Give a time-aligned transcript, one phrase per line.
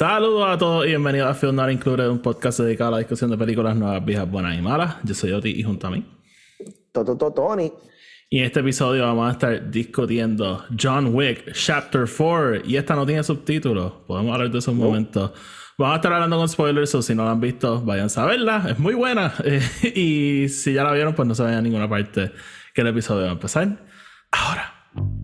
[0.00, 3.30] Saludos a todos y bienvenidos a Film Not Included, un podcast dedicado a la discusión
[3.30, 4.96] de películas nuevas, viejas, buenas y malas.
[5.04, 6.10] Yo soy Oti y junto a mí.
[6.90, 7.70] Toto Tony.
[8.30, 12.64] Y en este episodio vamos a estar discutiendo John Wick Chapter 4.
[12.64, 13.92] Y esta no tiene subtítulos.
[14.06, 15.34] Podemos hablar de eso un momento.
[15.76, 18.68] Vamos a estar hablando con spoilers, o si no la han visto, vayan a verla.
[18.70, 19.34] Es muy buena.
[19.82, 22.32] y si ya la vieron, pues no se vayan a ninguna parte
[22.72, 23.84] que el episodio va a empezar.
[24.30, 25.19] Ahora.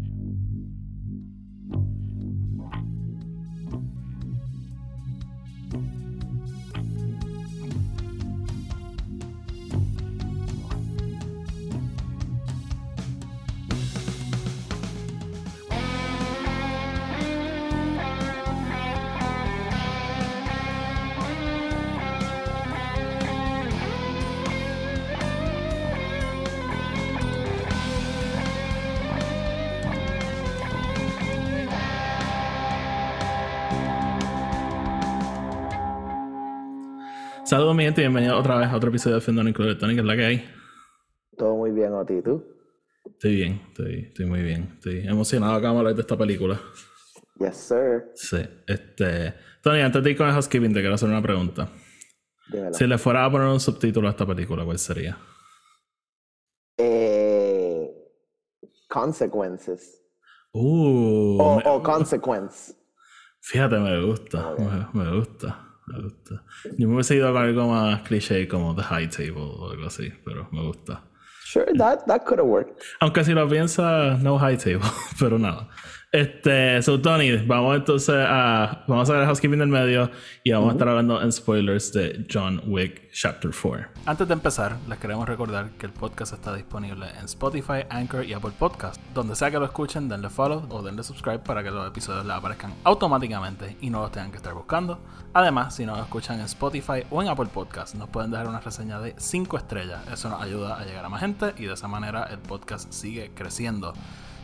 [37.47, 39.79] Saludos, mi gente, y bienvenido otra vez a otro episodio de Included.
[39.79, 40.51] Tony, ¿qué es la que hay?
[41.39, 42.45] Todo muy bien, Oti, ¿tú?
[43.05, 44.73] Estoy bien, estoy, estoy muy bien.
[44.75, 46.61] Estoy emocionado acá a hablar de esta película.
[47.39, 48.11] Yes, sir.
[48.17, 49.35] Sí, este...
[49.63, 51.71] Tony, antes de ir con el housekeeping, te quiero hacer una pregunta.
[52.49, 52.75] Dímelo.
[52.75, 55.17] Si le fuera a poner un subtítulo a esta película, ¿cuál sería?
[56.79, 57.89] Eh,
[58.89, 60.03] consequences.
[60.53, 62.75] Uh, O, me- o consequence.
[63.41, 66.43] fíjate, me gusta, me, me gusta, me gusta.
[66.77, 70.13] Yo me hubiese ido con algo más cliché como The High Table o algo así,
[70.25, 71.03] pero me gusta.
[71.47, 72.83] Sure, that, that could have worked.
[72.99, 74.81] Aunque si lo piensas, no high table,
[75.21, 75.69] pero nada.
[76.13, 78.85] Este, so Tony, vamos entonces a.
[78.87, 80.11] Vamos a ver housekeeping del medio
[80.45, 83.89] y vamos a estar hablando en spoilers de John Wick Chapter 4.
[84.07, 88.35] Antes de empezar, les queremos recordar que el podcast está disponible en Spotify, Anchor y
[88.35, 89.03] Apple Podcast.
[89.15, 92.37] Donde sea que lo escuchen, denle follow o denle subscribe para que los episodios les
[92.37, 95.01] aparezcan automáticamente y no los tengan que estar buscando.
[95.35, 99.01] Además, si nos escuchan en Spotify o en Apple Podcast, nos pueden dejar una reseña
[99.01, 100.01] de 5 estrellas.
[100.11, 103.33] Eso nos ayuda a llegar a más gente y de esa manera el podcast sigue
[103.35, 103.93] creciendo.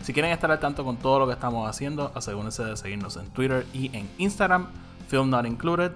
[0.03, 3.31] Si quieren estar al tanto con todo lo que estamos haciendo, asegúrense de seguirnos en
[3.31, 4.67] Twitter y en Instagram,
[5.07, 5.93] Film Not Included.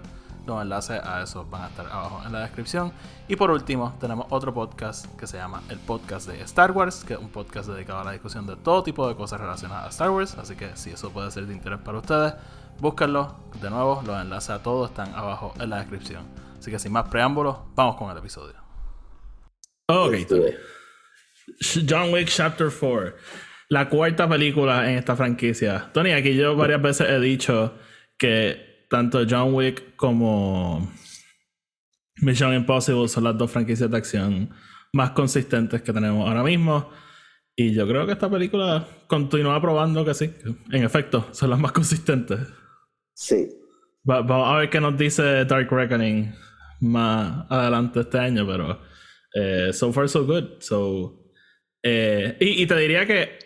[0.46, 2.92] Los enlaces a eso van a estar abajo en la descripción.
[3.26, 7.14] Y por último, tenemos otro podcast que se llama el podcast de Star Wars, que
[7.14, 10.10] es un podcast dedicado a la discusión de todo tipo de cosas relacionadas a Star
[10.10, 10.38] Wars.
[10.38, 12.34] Así que si eso puede ser de interés para ustedes,
[12.78, 13.34] búsquenlo.
[13.60, 16.24] De nuevo, los enlaces a todos están abajo en la descripción.
[16.56, 18.54] Así que sin más preámbulos, vamos con el episodio.
[19.88, 20.14] Ok.
[21.88, 23.14] John Wick Chapter 4.
[23.68, 25.90] La cuarta película en esta franquicia.
[25.92, 27.74] Tony, aquí yo varias veces he dicho
[28.18, 30.92] que tanto John Wick como
[32.22, 34.50] Mission Impossible son las dos franquicias de acción
[34.92, 36.90] más consistentes que tenemos ahora mismo.
[37.56, 40.32] Y yo creo que esta película continúa probando que sí.
[40.70, 42.38] En efecto, son las más consistentes.
[43.14, 43.48] Sí.
[44.08, 46.32] Va- vamos a ver qué nos dice Dark Reckoning
[46.82, 48.80] más adelante este año, pero
[49.34, 50.60] eh, so far so good.
[50.60, 51.32] So,
[51.82, 53.38] eh, y, y te diría que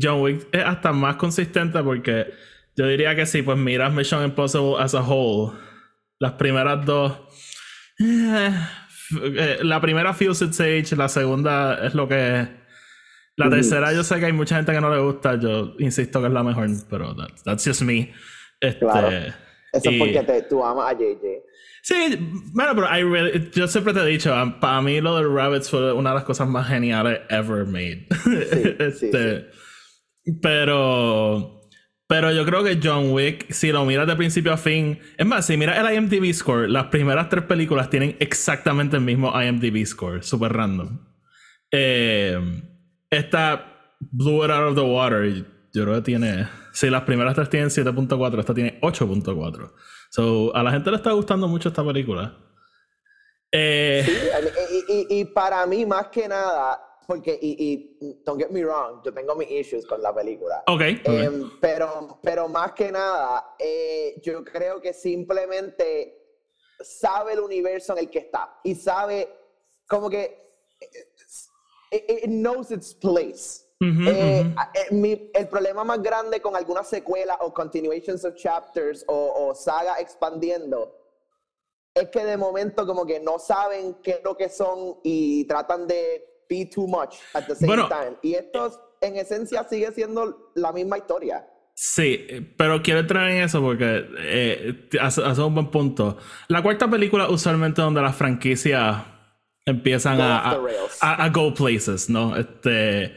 [0.00, 2.32] John Wick es hasta más consistente porque
[2.76, 5.52] yo diría que si pues miras Mission Impossible as a whole,
[6.18, 7.18] las primeras dos,
[8.00, 8.50] eh,
[9.36, 12.48] eh, la primera Fused Sage, la segunda es lo que es.
[13.36, 16.26] La tercera yo sé que hay mucha gente que no le gusta, yo insisto que
[16.26, 18.12] es la mejor, pero that- that's just me.
[18.60, 19.08] Este, Claro.
[19.72, 21.42] Eso y- es porque te, tú amas a JJ.
[21.82, 22.16] Sí,
[22.52, 25.92] bueno, pero I really- yo siempre te he dicho, para mí lo de Rabbits fue
[25.94, 28.06] una de las cosas más geniales ever made.
[28.22, 29.50] sí, Este,
[30.40, 31.62] Pero,
[32.06, 35.46] pero yo creo que John Wick, si lo miras de principio a fin, es más,
[35.46, 40.22] si miras el IMDb score, las primeras tres películas tienen exactamente el mismo IMDb score,
[40.22, 40.98] super random.
[41.70, 42.38] Eh,
[43.10, 45.32] esta Blew It Out of the Water,
[45.72, 49.72] yo creo que tiene, si las primeras tres tienen 7.4, esta tiene 8.4.
[50.10, 52.36] So, a la gente le está gustando mucho esta película.
[53.50, 56.80] Eh, Sí, y, para mí, más que nada,
[57.12, 60.62] porque, y, y don't get me wrong, yo tengo mis issues con la película.
[60.66, 61.12] ok, ok.
[61.12, 66.18] Em, pero, pero más que nada, eh, yo creo que simplemente
[66.80, 69.28] sabe el universo en el que está y sabe
[69.86, 70.54] como que
[71.90, 73.66] it, it knows its place.
[73.82, 74.54] Ujú, Eh, ujú.
[74.56, 79.48] a- eh, mi- el problema más grande con algunas secuelas o continuations of chapters o,
[79.48, 80.96] o saga expandiendo
[81.94, 85.86] es que de momento como que no saben qué es lo que son y tratan
[85.86, 87.88] de be too much at the same Bueno.
[87.88, 88.16] time.
[88.22, 88.70] Y esto
[89.00, 91.46] en esencia sigue siendo la misma historia.
[91.74, 92.26] Sí,
[92.58, 96.18] pero quiero entrar en eso porque eh, hace, hace un buen punto.
[96.48, 98.96] La cuarta película usualmente donde las franquicias
[99.64, 100.38] empiezan Go a,
[101.00, 102.36] a, a- go places, ¿no?
[102.36, 103.14] Este,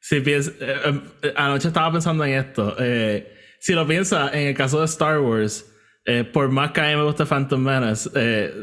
[0.00, 2.76] si piens- eh, eh, anoche estaba pensando en esto.
[2.78, 5.66] eh, si lo piensas, en el caso de Star Wars,
[6.04, 8.54] eh, por más que a mí me guste Phantom Menace, eh,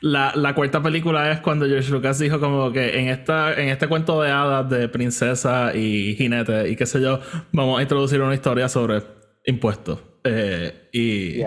[0.00, 3.86] la, la, cuarta película es cuando George Lucas dijo como que en esta en este
[3.86, 7.20] cuento de hadas de princesa y jinete y qué sé yo,
[7.52, 9.02] vamos a introducir una historia sobre
[9.44, 10.00] impuestos.
[10.24, 11.42] Eh, y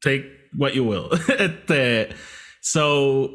[0.00, 1.08] take what you will.
[1.38, 2.08] este,
[2.60, 3.30] so,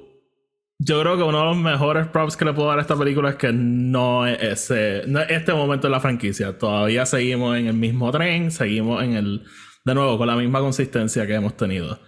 [0.79, 3.31] yo creo que uno de los mejores props que le puedo dar a esta película
[3.31, 6.57] es que no es ese, no es este momento de la franquicia.
[6.57, 9.43] Todavía seguimos en el mismo tren, seguimos en el,
[9.85, 11.99] de nuevo, con la misma consistencia que hemos tenido.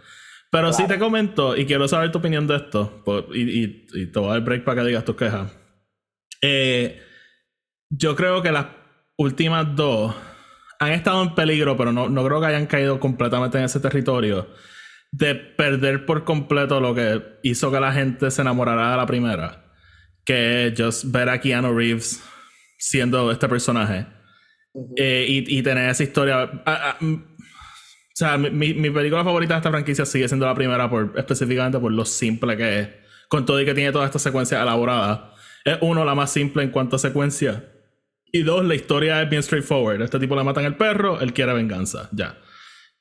[0.52, 4.30] Pero sí te comento, y quiero saber tu opinión de esto, pues, y, te voy
[4.30, 5.50] a dar break para que digas tus quejas.
[6.42, 7.02] Eh,
[7.90, 8.68] yo creo que las
[9.18, 10.14] últimas dos
[10.80, 14.48] han estado en peligro, pero no, no creo que hayan caído completamente en ese territorio
[15.12, 19.66] de perder por completo lo que hizo que la gente se enamorara de la primera.
[20.26, 22.24] Que es just ver a Keanu Reeves
[22.78, 24.06] siendo este personaje.
[24.96, 26.50] Eh, y, y, tener esa historia.
[26.66, 26.98] Ah, ah,
[28.26, 31.92] sea, mi, mi, película favorita de esta franquicia sigue siendo la primera, por, específicamente por
[31.92, 32.90] lo simple que es.
[33.28, 35.34] Con todo y que tiene toda esta secuencia elaborada.
[35.64, 37.72] Es uno, la más simple en cuanto a secuencia.
[38.32, 40.02] Y dos, la historia es bien straightforward.
[40.02, 42.10] Este tipo le matan el perro, él quiere venganza.
[42.12, 42.38] Ya.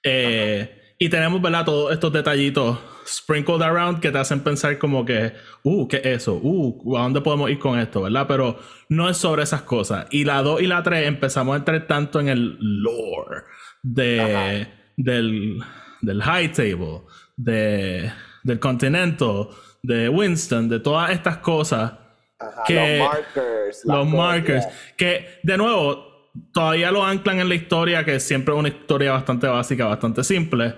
[0.02, 1.64] Eh, y tenemos, ¿verdad?
[1.64, 5.32] Todos estos detallitos sprinkled around que te hacen pensar como que,
[5.62, 6.38] uh, ¿qué es eso?
[6.42, 8.02] Uh, ¿a dónde podemos ir con esto?
[8.02, 8.26] ¿Verdad?
[8.28, 8.58] Pero
[8.88, 10.06] no es sobre esas cosas.
[10.10, 13.42] Y la 2 y la 3 empezamos a entrar tanto en el lore
[13.82, 14.68] de
[15.02, 15.62] del,
[16.00, 17.02] del High Table,
[17.36, 18.12] de,
[18.42, 19.48] del Continental,
[19.82, 21.92] de Winston, de todas estas cosas.
[22.66, 23.84] que, los markers.
[23.84, 24.66] Los markers.
[24.96, 29.46] Que, de nuevo, todavía lo anclan en la historia, que siempre es una historia bastante
[29.46, 30.74] básica, bastante simple.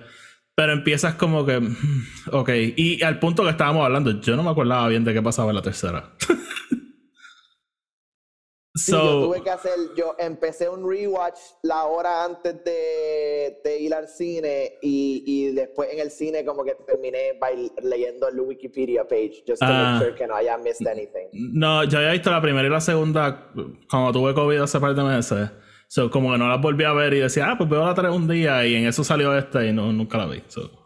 [0.55, 1.59] Pero empiezas como que.
[1.59, 2.49] Mm, ok.
[2.75, 5.55] Y al punto que estábamos hablando, yo no me acordaba bien de qué pasaba en
[5.55, 6.11] la tercera.
[8.75, 13.93] Sí, yo tuve que hacer, yo empecé un rewatch la hora antes de, de ir
[13.93, 17.37] al cine y, y, después en el cine como que terminé
[17.83, 19.99] leyendo el Wikipedia page just to make ah.
[19.99, 21.29] sure que no haya missed anything.
[21.33, 23.51] No, yo había visto la primera y la segunda
[23.87, 25.51] cuando tuve COVID hace par de meses.
[25.87, 28.09] So, como que no las volví a ver y decía, ah, pues veo la tres
[28.09, 30.41] un día y en eso salió esta y no, nunca la vi.
[30.47, 30.82] So.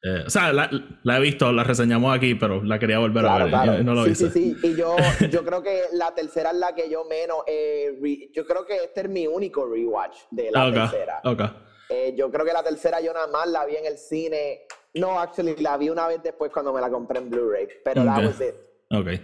[0.00, 0.70] Eh, o sea, la,
[1.16, 3.84] he visto, la reseñamos aquí, pero la quería volver a ver.
[3.84, 4.56] no lo sí, sí, sí.
[4.62, 4.96] Y yo,
[5.30, 7.38] yo creo que la tercera es la que yo menos.
[7.46, 11.20] Eh, yo creo que este es mi único rewatch de la tercera.
[11.90, 14.60] Eh, yo creo que la tercera yo nada más la vi en el cine.
[14.94, 17.68] No, actually, la vi una vez después cuando me la compré en Blu-ray.
[17.84, 18.54] Pero that was it.
[18.90, 19.20] Ok.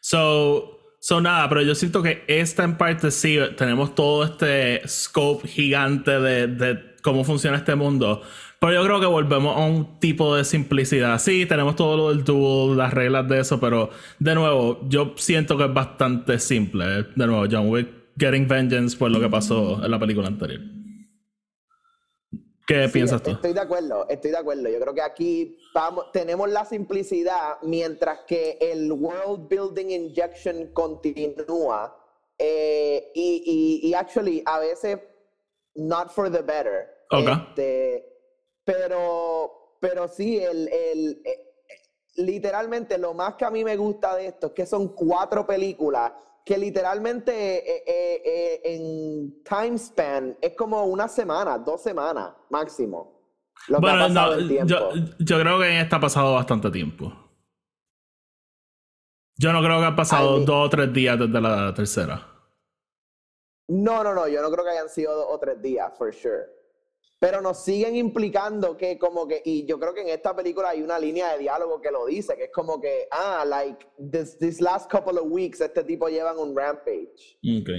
[0.00, 0.78] So.
[1.04, 6.12] So nada, pero yo siento que esta en parte sí, tenemos todo este scope gigante
[6.12, 8.22] de, de cómo funciona este mundo.
[8.62, 11.18] Pero yo creo que volvemos a un tipo de simplicidad.
[11.18, 15.58] Sí, tenemos todo lo del duel, las reglas de eso, pero de nuevo, yo siento
[15.58, 16.84] que es bastante simple.
[17.16, 20.60] De nuevo, John Wick getting vengeance por lo que pasó en la película anterior.
[22.64, 23.32] ¿Qué piensas tú?
[23.32, 24.68] Estoy de acuerdo, estoy de acuerdo.
[24.68, 31.98] Yo creo que aquí vamos, tenemos la simplicidad mientras que el world building injection continúa.
[32.38, 35.00] Eh, y, y, y, actually, a veces,
[35.74, 36.86] not for the better.
[37.10, 37.32] Okay.
[37.32, 38.11] Este,
[38.64, 41.52] pero, pero sí, el, el, eh,
[42.16, 46.12] literalmente lo más que a mí me gusta de esto es que son cuatro películas
[46.44, 53.20] que literalmente eh, eh, en time span es como una semana, dos semanas máximo.
[53.68, 54.08] bueno,
[54.64, 57.12] yo, yo, creo que en esta ha pasado bastante tiempo.
[59.36, 62.28] Yo no creo que ha pasado dos o tres días desde la tercera.
[63.68, 66.61] No, no, no, yo no creo que hayan sido dos o tres días, for sure
[67.22, 70.82] pero nos siguen implicando que como que, y yo creo que en esta película hay
[70.82, 74.60] una línea de diálogo que lo dice, que es como que, ah, like, this, this
[74.60, 77.38] last couple of weeks, este tipo llevan un rampage.
[77.60, 77.70] Ok.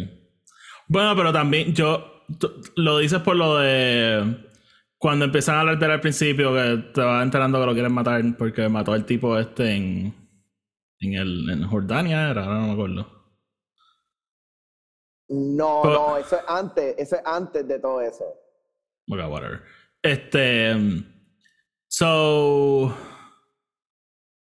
[0.88, 2.24] Bueno, pero también yo,
[2.78, 4.48] lo dices por lo de
[4.98, 8.70] cuando empiezan a hablar al principio, que te vas enterando que lo quieren matar porque
[8.70, 10.16] mató al tipo este en,
[11.02, 13.08] en, el, en Jordania, era, no me acuerdo.
[15.28, 18.43] No, no, eso es antes, eso es antes de todo eso.
[19.12, 19.64] Okay, whatever.
[20.02, 20.76] Este.
[21.88, 22.94] So.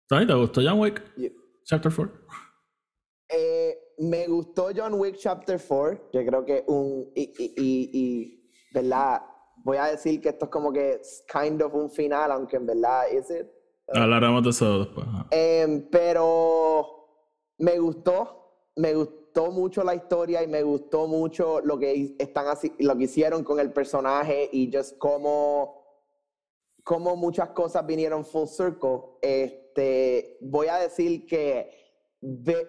[0.07, 1.01] ¿Tony, te gustó John Wick?
[1.65, 2.11] Chapter 4.
[3.29, 6.09] Eh, me gustó John Wick Chapter 4.
[6.13, 7.11] Yo creo que un.
[7.15, 9.21] Y, y, y, ¿verdad?
[9.63, 13.09] Voy a decir que esto es como que kind of un final, aunque en verdad
[13.09, 13.47] es it.
[13.93, 15.07] Hablaremos de eso después.
[15.31, 16.87] Eh, pero
[17.57, 18.71] me gustó.
[18.75, 22.95] Me gustó gustó mucho la historia y me gustó mucho lo que están así, lo
[22.95, 25.83] que hicieron con el personaje y just cómo,
[26.85, 29.01] cómo muchas cosas vinieron full circle.
[29.21, 31.69] Este, voy a decir que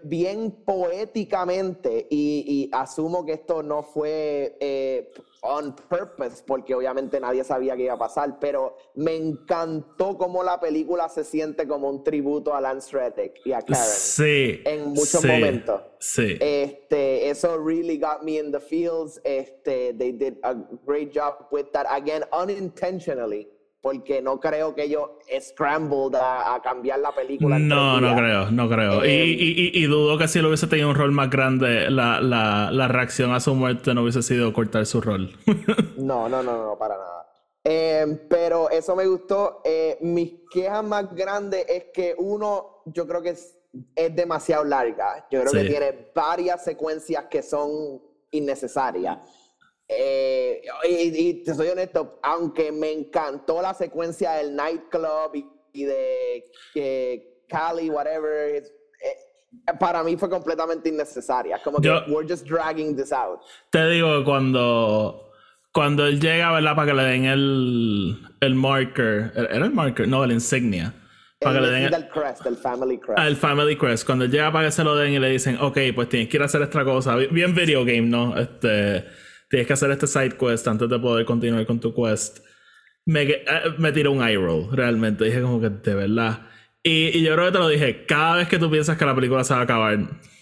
[0.05, 5.11] bien poéticamente, y, y asumo que esto no fue eh,
[5.43, 10.61] on purpose, porque obviamente nadie sabía que iba a pasar, pero me encantó cómo la
[10.61, 14.61] película se siente como un tributo a Lance Reddick y a Karen Sí.
[14.65, 15.81] en muchos sí, momentos.
[15.99, 16.37] Sí.
[16.41, 19.21] Este, eso really got me in the feels.
[19.25, 23.49] Este, they did a great job with that again, unintentionally,
[23.87, 27.57] porque no creo que ellos scrambled a, a cambiar la película.
[27.57, 29.05] No, no creo, no creo.
[29.05, 31.89] Eh, y, y- y- y dudo que si lo hubiese tenido un rol más grande,
[31.89, 35.31] la, la, la reacción a su muerte no hubiese sido cortar su rol.
[35.99, 37.27] No, no, no, no, para nada.
[37.63, 39.61] Eh, pero eso me gustó.
[39.65, 43.57] Eh, mis quejas más grandes es que uno, yo creo que es,
[43.95, 45.29] es demasiado larga.
[45.31, 45.59] Yo creo Sí.
[45.59, 48.01] que tiene varias secuencias que son
[48.33, 49.19] innecesarias.
[49.89, 55.85] Eh, y, y te soy honesto, aunque me encantó la secuencia del nightclub y, y
[55.85, 58.65] de que Cali, whatever, eh,
[59.79, 61.61] para mí fue completamente innecesaria.
[61.63, 63.41] Como que Yo- we're just dragging this out.
[63.71, 65.31] Te digo, cuando,
[65.73, 66.75] cuando él llega, ¿verdad?
[66.75, 69.33] Para que le den el, el marker.
[69.37, 70.09] ¿Era el marker?
[70.09, 70.95] No, el insignia.
[71.39, 73.19] Para que le den El el, crest, del family crest.
[73.21, 74.05] al Family Crest.
[74.07, 76.39] Cuando él llega para que se lo den y le dicen, ok, pues tienes que
[76.39, 77.15] ir a hacer esta cosa.
[77.17, 78.37] Bien video game, ¿no?
[78.39, 79.05] Este,
[79.49, 82.39] tienes que hacer este side quest antes de poder continuar con tu quest.
[83.05, 83.45] Me, eh,
[83.79, 85.25] me tiró un eye roll, realmente.
[85.25, 86.47] Dije como que de verdad.
[86.83, 89.15] Y, y yo creo que te lo dije, cada vez que tú piensas que la
[89.15, 89.99] película se va a acabar,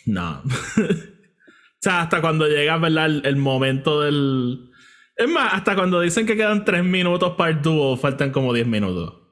[0.07, 0.43] no.
[0.77, 3.07] o sea, hasta cuando llega, ¿verdad?
[3.07, 4.71] El, el momento del...
[5.17, 8.67] Es más, hasta cuando dicen que quedan 3 minutos para el dúo, faltan como 10
[8.67, 9.25] minutos.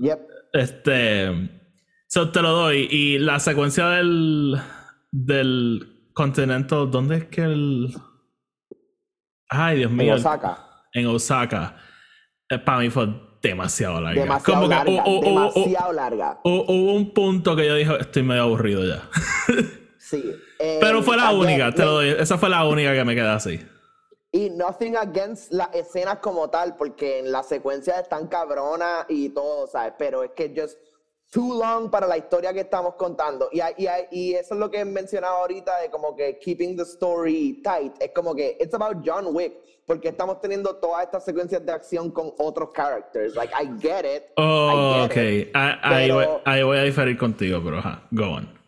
[0.00, 0.18] Yep.
[0.52, 1.50] Este.
[2.06, 2.88] So te lo doy.
[2.90, 4.56] Y la secuencia del.
[5.10, 6.90] Del Continental.
[6.90, 7.94] ¿Dónde es que el.
[9.48, 10.14] Ay, Dios En mío.
[10.14, 10.58] Osaka.
[10.92, 11.76] En Osaka.
[12.64, 13.08] para mí fue
[13.42, 14.20] demasiado larga.
[14.22, 15.02] Demasiado Como que larga.
[15.20, 19.02] demasiado hu- hubo un punto que yo dije, estoy medio aburrido ya.
[19.98, 20.24] Sí.
[20.60, 22.08] Eh, Pero fue la again, única, te lo doy.
[22.18, 23.64] Esa fue la única que me quedé así.
[24.32, 29.68] Y nothing against las escenas como tal, porque en las secuencias están cabronas y todo,
[29.68, 29.92] ¿sabes?
[29.96, 30.76] Pero es que just
[31.30, 33.48] too long para la historia que estamos contando.
[33.52, 36.82] Y, y, y eso es lo que he mencionado ahorita de como que keeping the
[36.84, 37.92] story tight.
[38.00, 39.54] Es como que it's about John Wick,
[39.86, 43.34] porque estamos teniendo todas estas secuencias de acción con otros characters.
[43.34, 44.24] Like, I get it.
[44.36, 45.12] Oh, I ok.
[45.14, 45.50] get it.
[45.54, 48.58] Ah, Ahí, voy, ahí voy a diferir contigo, pero ajá, go on.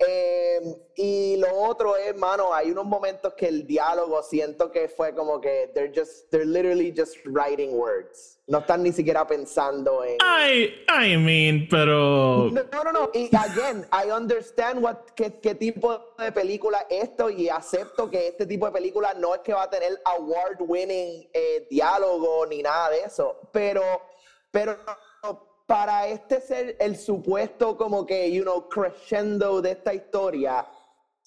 [0.00, 0.60] Eh,
[0.96, 5.40] y lo otro es, mano, hay unos momentos que el diálogo siento que fue como
[5.40, 8.37] que they're just, they're literally just writing words.
[8.48, 10.16] No están ni siquiera pensando en.
[10.22, 12.50] I, I mean, pero.
[12.50, 13.10] No, no, no.
[13.12, 18.28] Y again, I understand what, qué, qué tipo de película es esto y acepto que
[18.28, 22.88] este tipo de película no es que va a tener award-winning eh, diálogo ni nada
[22.88, 23.38] de eso.
[23.52, 23.82] Pero,
[24.50, 24.78] pero
[25.66, 30.66] para este ser el supuesto como que, you know, crescendo de esta historia,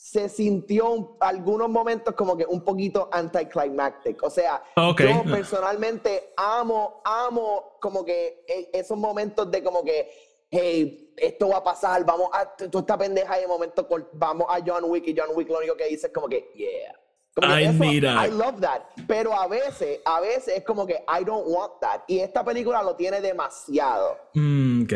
[0.03, 4.21] se sintió un- algunos momentos como que un poquito anticlimactic.
[4.23, 5.01] O sea, Ok.
[5.01, 10.09] yo personalmente amo, amo como que e- esos momentos de como que,
[10.49, 14.57] hey, esto va a pasar, vamos a, tú esta pendeja y de momento vamos a
[14.65, 16.95] John Wick y John Wick lo único que dice es como que, yeah.
[17.35, 18.25] Como que Ay, eso, mira.
[18.27, 18.81] I love that.
[19.07, 22.01] Pero a veces, a veces es como que I don't want that.
[22.07, 24.17] Y esta película lo tiene demasiado.
[24.33, 24.93] Mm, ok.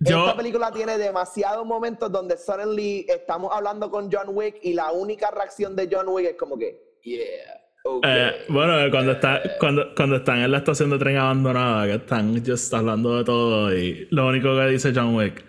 [0.00, 0.20] Yo.
[0.24, 5.30] Esta película tiene demasiados momentos donde suddenly estamos hablando con John Wick y la única
[5.30, 8.10] reacción de John Wick es como que, yeah, okay.
[8.10, 12.42] Eh, bueno, cuando, está, cuando, cuando están en la estación de tren abandonada, que están
[12.44, 15.44] just hablando de todo y lo único que dice John Wick,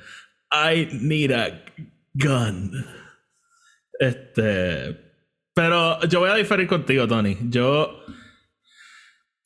[0.52, 1.64] I need a
[2.14, 2.86] gun.
[3.98, 4.98] Este,
[5.54, 7.38] pero yo voy a diferir contigo, Tony.
[7.50, 8.04] Yo,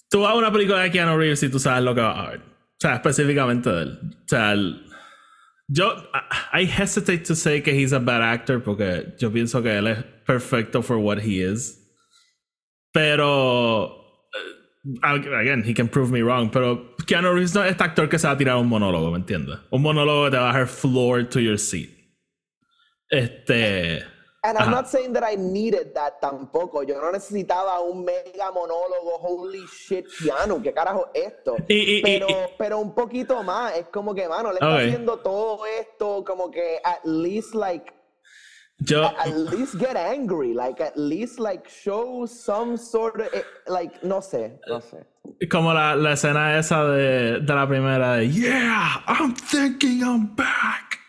[0.09, 2.29] tú vas a una película de Keanu Reeves y tú sabes lo que vas a
[2.31, 2.39] ver.
[2.39, 3.99] O sea, específicamente de él.
[4.03, 4.84] O sea, el-
[5.67, 6.03] yo,
[6.53, 10.03] I hesitate to say que he's a bad actor porque yo pienso que él es
[10.25, 11.77] perfecto for what he is.
[12.93, 14.01] Pero.
[14.33, 14.51] eh,
[15.03, 16.49] Again, he can prove me wrong.
[16.51, 19.17] Pero Keanu Reeves no es este actor que se va a tirar un monólogo, ¿me
[19.17, 19.57] entiendes?
[19.71, 21.89] Un monólogo que te va a dejar floor to your seat.
[23.09, 24.03] Este.
[24.47, 24.71] And I'm ajá.
[24.71, 26.83] not saying that I needed that tampoco.
[26.87, 31.55] Yo no necesitaba un mega monólogo, holy shit, Keanu, ¿qué carajo es esto?
[31.67, 34.79] Y- y- pero, y- pero un poquito más, es como que, mano, le está Ok.
[34.81, 37.91] haciendo todo esto, como que at least like,
[38.77, 39.03] Yo.
[39.05, 44.21] at least get angry, like at least like show some sort of, eh, like, no
[44.21, 45.07] sé, no sé.
[45.49, 50.99] Como la, la escena esa de, de la primera de Yeah, I'm thinking I'm back.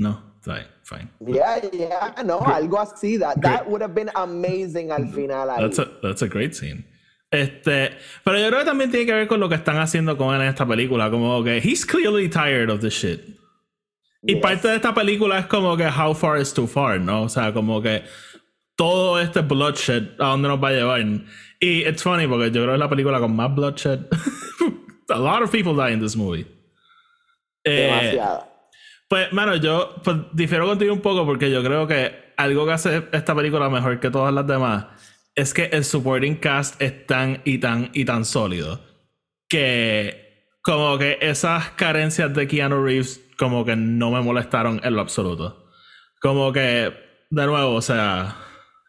[0.00, 1.10] No, está bien, fine.
[1.20, 5.60] Yeah, yeah, no, algo así, that, that would have been amazing al final ahí.
[5.60, 6.84] That's a, that's a great scene.
[7.30, 7.90] Este,
[8.24, 10.40] pero yo creo que también tiene que ver con lo que están haciendo con él
[10.40, 11.10] en esta película.
[11.10, 13.20] Como que he's clearly tired of this shit.
[14.22, 17.22] Y parte de esta película es como que How Far is Too Far, ¿no?
[17.22, 18.02] O sea, como que
[18.76, 21.00] todo este bloodshed, ¿a dónde nos va a llevar?
[21.60, 24.06] Y it's funny porque yo creo que es la película con más bloodshed.
[25.10, 26.46] a lot of people die in this movie.
[27.64, 28.18] Eh,
[29.08, 33.04] pues, mano, yo pues, difiero contigo un poco porque yo creo que algo que hace
[33.12, 34.86] esta película mejor que todas las demás
[35.34, 38.80] es que el supporting cast es tan y tan y tan sólido
[39.48, 40.28] que
[40.62, 45.70] como que esas carencias de Keanu Reeves como que no me molestaron en lo absoluto.
[46.20, 46.92] Como que,
[47.30, 48.36] de nuevo, o sea,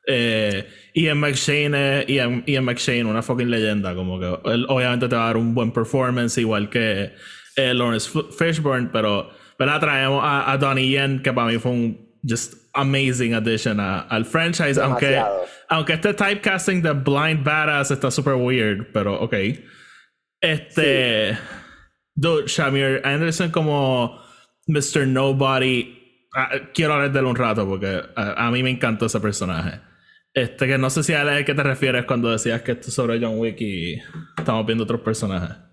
[0.07, 3.93] eh, Ian McShane es Ian, McShane, una fucking leyenda.
[3.93, 4.25] Como que
[4.67, 7.13] obviamente te va a dar un buen performance, igual que
[7.55, 9.79] eh, Lawrence Fishburne, pero ¿verdad?
[9.81, 14.79] traemos a, Donnie Yen, que para mí fue un just amazing addition al franchise.
[14.79, 15.21] Aunque,
[15.67, 19.35] aunque este typecasting de Blind Badass está super weird, pero ok.
[20.41, 21.37] Este.
[22.15, 24.21] Dude, Shamir Anderson como
[24.67, 25.05] Mr.
[25.05, 25.97] Nobody.
[26.33, 29.81] Ah, quiero hablar de él un rato porque a, mí me encantó ese personaje.
[30.33, 32.89] Este, que no sé si a él es que te refieres cuando decías que esto
[32.89, 33.99] es sobre John Wick y
[34.37, 35.68] estamos viendo otros personajes.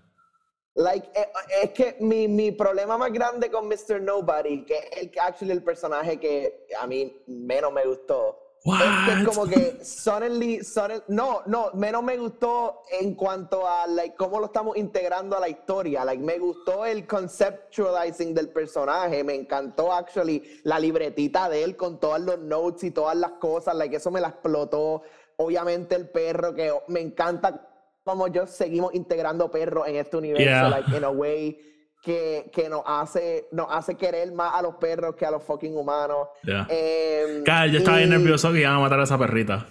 [0.77, 1.27] Like, eh,
[1.63, 3.99] es que mi, mi, problema más grande con Mr.
[3.99, 9.25] Nobody, que es el, actually el personaje que a mí menos me gustó, es que
[9.25, 10.61] como que suddenly,
[11.07, 15.49] no, no, menos me gustó en cuanto a like, cómo lo estamos integrando a la
[15.49, 16.05] historia.
[16.05, 21.99] Like, me gustó el conceptualizing del personaje, me encantó actually la libretita de él con
[21.99, 25.01] todos los notes y todas las cosas, like, eso me la explotó.
[25.37, 27.66] Obviamente el perro, que me encanta
[28.07, 31.59] como yo seguimos integrando perros en este universo, like, in a way
[32.01, 35.75] que, que, nos, hace, nos hace querer más a los perros que a los fucking
[35.75, 36.29] humanos.
[36.69, 39.67] Eh, yo estaba bien nervioso que iban a matar a esa perrita.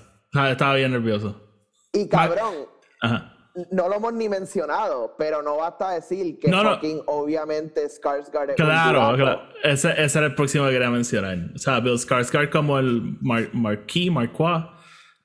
[0.50, 1.40] estaba bien nervioso.
[1.94, 2.52] Y cabrón,
[3.72, 9.16] no lo hemos ni mencionado, pero no basta decir que fucking, obviamente Skarsgård es Claro,
[9.16, 9.42] claro.
[9.64, 11.38] Ese, ese, era el próximo que quería mencionar.
[11.54, 14.75] O sea, Bill Skarsgård como el Mar Marquis, Marquis.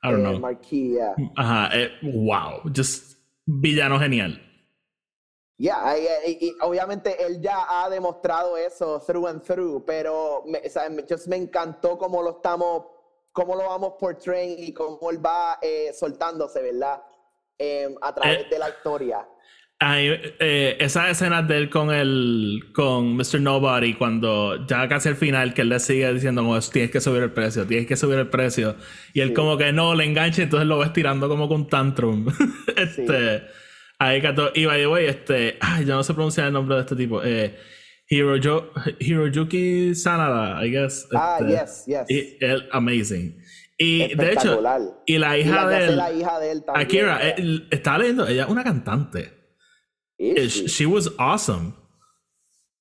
[0.03, 0.39] I don't know.
[0.39, 1.15] Marquis, yeah.
[1.38, 2.62] Ajá, eh, wow.
[2.74, 4.38] Just villano genial.
[5.62, 10.59] Yeah, y, obviamente él ya ha demostrado eso through and through, pero me,
[11.07, 12.85] just me encantó cómo lo estamos,
[13.31, 17.03] cómo lo vamos portraying y cómo él va eh, soltándose, ¿verdad?
[17.59, 19.27] Em, a través eh, de la historia.
[19.83, 23.41] Eh, esa escena de él con el con Mr.
[23.41, 27.24] Nobody cuando ya casi al final que él le sigue diciendo como tienes que subir
[27.24, 28.75] el precio, tienes que subir el precio
[29.13, 32.27] y él como que no le engancha entonces lo ves tirando como con tantrum.
[32.77, 33.41] este
[34.01, 34.20] Ahí
[34.55, 35.57] Y by the way, este.
[35.61, 37.22] Ay, yo no sé pronunciar el nombre de este tipo.
[37.24, 37.55] Eh,
[38.09, 41.07] Hirojo, Hiroyuki Sanada, I guess.
[41.13, 42.09] Ah, este, yes, yes.
[42.09, 43.37] Y él, amazing.
[43.77, 44.59] Y de hecho,
[45.05, 45.98] y la hija de él.
[45.98, 46.85] La hija de él también.
[46.87, 49.40] Akira, él, estaba leyendo, ella es una cantante.
[50.22, 51.74] She, she was awesome.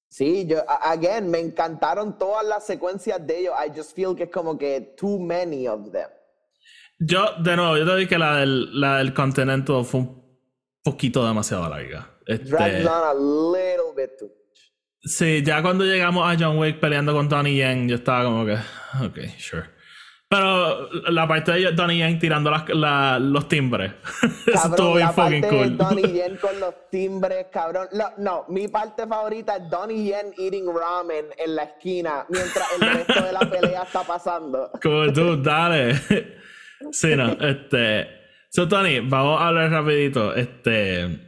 [0.08, 3.54] Sí, yo, again, me encantaron todas las secuencias de ellos.
[3.56, 6.08] I just feel que es como que too many of them.
[6.98, 10.22] Yo, de nuevo, yo te dije que la del, la del Continental fue un
[10.82, 12.10] poquito demasiado larga.
[12.26, 14.30] Este, Drags on a little bit too
[15.02, 18.52] Sí, ya cuando llegamos a John Wick peleando con Donnie Yen, yo estaba como que,
[18.52, 19.70] ok, sure.
[20.30, 23.94] Pero la parte de Donnie Yen tirando las, los timbres.
[24.46, 25.76] Eso estuvo bien fucking cool.
[25.76, 27.88] De Donnie Yen con los timbres, cabrón.
[28.18, 33.24] No, mi parte favorita es Donnie Yen eating ramen en la esquina mientras el resto
[33.24, 34.70] de la pelea está pasando.
[34.80, 35.96] Como tú, dale.
[36.92, 38.08] Sí, no, este.
[38.50, 40.32] So, Tony, vamos a hablar rapidito.
[40.36, 41.26] Este.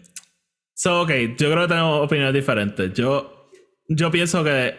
[0.74, 2.92] So, ok, yo creo que tenemos opiniones diferentes.
[2.92, 3.50] Yo,
[3.88, 4.76] yo pienso que,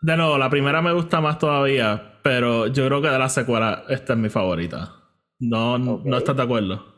[0.00, 3.84] de nuevo, la primera me gusta más todavía, pero yo creo que de la secuela
[3.88, 4.96] esta es mi favorita.
[5.38, 6.90] No, no estás de acuerdo.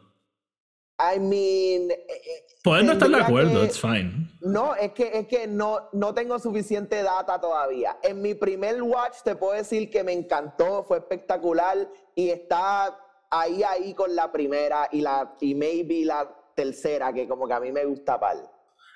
[1.03, 1.91] I mean.
[1.91, 4.29] Eh, eh, Puedes no estar de acuerdo, it's fine.
[4.41, 7.97] No, es que, es que no, no tengo suficiente data todavía.
[8.05, 11.77] En mi primer watch te puedo decir que me encantó, fue espectacular
[12.15, 12.97] y está
[13.31, 17.59] ahí, ahí con la primera y la y maybe la tercera, que como que a
[17.59, 18.39] mí me gusta pal.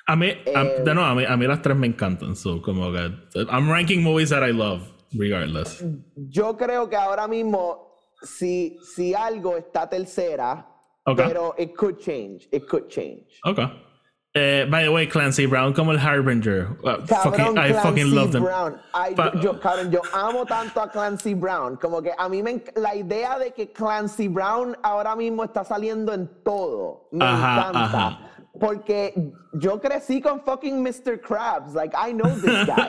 [0.06, 2.36] A mí, de eh, nuevo, a mí, a mí las tres me encantan.
[2.36, 3.10] So, como que,
[3.50, 4.82] I'm ranking movies that I love,
[5.18, 5.82] regardless.
[6.28, 10.66] Yo creo que ahora mismo, si, si algo está tercera,
[11.16, 12.48] pero it could change.
[12.52, 13.40] It could change.
[13.44, 13.66] Okay.
[14.36, 16.76] Eh, by the way, Clancy Brown como el Harbinger.
[16.84, 18.42] Uh, fucking, I fucking love them.
[18.42, 18.78] Brown.
[19.40, 19.58] yo,
[19.90, 21.78] yo amo tanto a Clancy Brown.
[21.78, 26.12] Como que a mí me, la idea de que Clancy Brown ahora mismo está saliendo
[26.12, 27.08] en todo.
[27.12, 28.35] Me encanta.
[28.58, 31.20] Porque yo crecí con fucking Mr.
[31.20, 31.74] Krabs.
[31.74, 32.88] Like, I know this guy.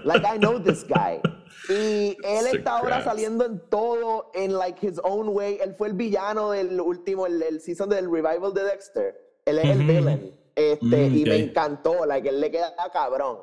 [0.04, 1.20] like, I know this guy.
[1.68, 5.58] Y él está ahora saliendo en todo en like his own way.
[5.62, 9.14] Él fue el villano del último, el, el season del revival de Dexter.
[9.44, 10.40] Él es el villain.
[10.54, 13.38] Este, mm, y me encantó, que él le queda cabrón.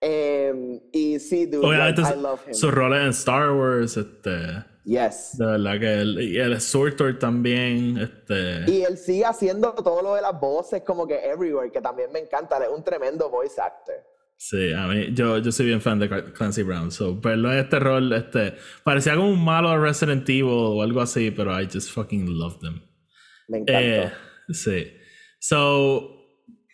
[0.00, 2.54] Em, y sí, dude, Obviamente like, I love him.
[2.54, 4.64] sus roles en Star Wars, este.
[4.86, 5.36] Yes.
[5.36, 8.70] De verdad que el, y el Surtur también, este.
[8.70, 12.20] Y él sigue haciendo todo lo de las voces como que everywhere, que también me
[12.20, 12.56] encanta.
[12.58, 13.96] Él es un tremendo voice actor.
[14.36, 17.80] Sí, a mí, yo, yo soy bien fan de Clancy Brown, so verlo en este
[17.80, 21.90] rol, este, parecía como un malo de Resident Evil o algo así, pero I just
[21.90, 22.80] fucking loved him.
[23.48, 23.80] Me encantó.
[23.80, 24.12] Eh,
[24.50, 24.92] sí.
[25.40, 26.10] So,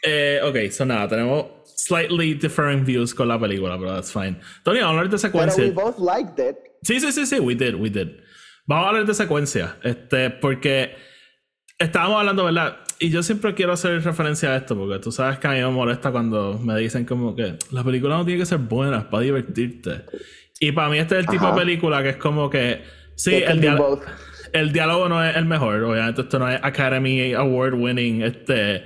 [0.03, 1.46] eh, ok, so nada, tenemos
[1.77, 4.40] slightly different views con la película, pero that's fine.
[4.64, 5.64] Tony, vamos a hablar de Pero secuencia.
[5.64, 6.57] we both liked it.
[6.83, 8.09] Sí, sí, sí, sí, we did, we did.
[8.66, 10.95] Vamos a hablar de secuencia, este, porque
[11.79, 12.79] estábamos hablando, ¿verdad?
[12.99, 15.71] Y yo siempre quiero hacer referencia a esto, porque tú sabes que a mí me
[15.71, 19.23] molesta cuando me dicen como que la película no tiene que ser buena, es para
[19.25, 20.05] divertirte.
[20.61, 21.55] Y para mí este es el tipo Ajá.
[21.57, 22.83] de película que es como que,
[23.16, 24.05] sí, el, both.
[24.53, 28.85] el diálogo no es el mejor, obviamente esto no es Academy Award winning, este,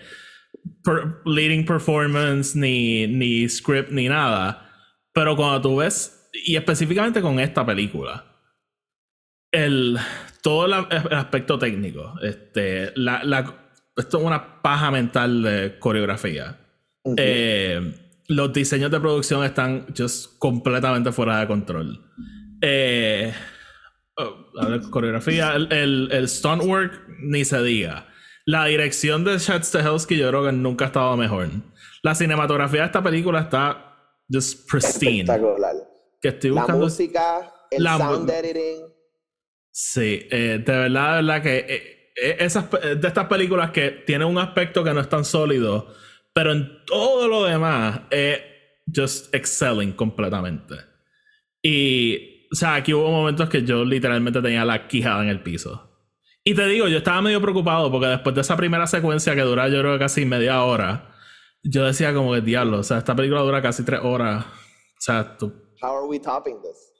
[0.83, 4.63] per- leading performance, ni, ni script, ni nada.
[5.13, 8.25] Pero cuando tú ves, y específicamente con esta película,
[9.53, 9.99] el,
[10.42, 13.55] todo la- el aspecto técnico, este, la, la-
[13.96, 16.59] esto es una paja mental de coreografía.
[17.16, 17.94] Eh,
[18.29, 22.01] los diseños de producción están just completamente fuera de control.
[22.61, 23.33] Eh,
[24.16, 28.09] oh, a ver, coreografía, el, el, el stunt work, ni se diga.
[28.44, 31.49] La dirección de Chad Stahelski yo creo que nunca ha estado mejor.
[32.03, 33.94] La cinematografía de esta película está
[34.31, 35.20] just pristine.
[35.20, 35.72] Espectacular.
[36.21, 36.85] Que estoy La buscando.
[36.85, 38.85] música, el La sound editing.
[39.71, 44.27] Sí, eh, de verdad, de verdad que eh, eh, esas de estas películas que tienen
[44.29, 45.93] un aspecto que no es tan sólido,
[46.33, 48.41] pero en todo lo demás es
[48.95, 50.77] just excelling completamente.
[51.63, 55.83] Y, o sea, aquí hubo momentos que yo literalmente tenía la quijada en el piso.
[56.45, 59.69] Y te digo, yo estaba medio preocupado porque después de esa primera secuencia que dura
[59.69, 61.13] yo creo que casi media hora,
[61.63, 64.47] yo decía como que diablo, o sea, esta película dura casi tres horas.
[64.47, 66.93] O sea, tú How are we topping this?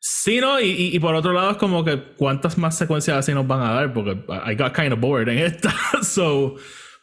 [0.00, 3.46] Sí, no, y, y, por otro lado es como que cuántas más secuencias así nos
[3.46, 4.12] van a dar, porque
[4.46, 5.74] I got kind of bored en esta.
[6.02, 6.54] so,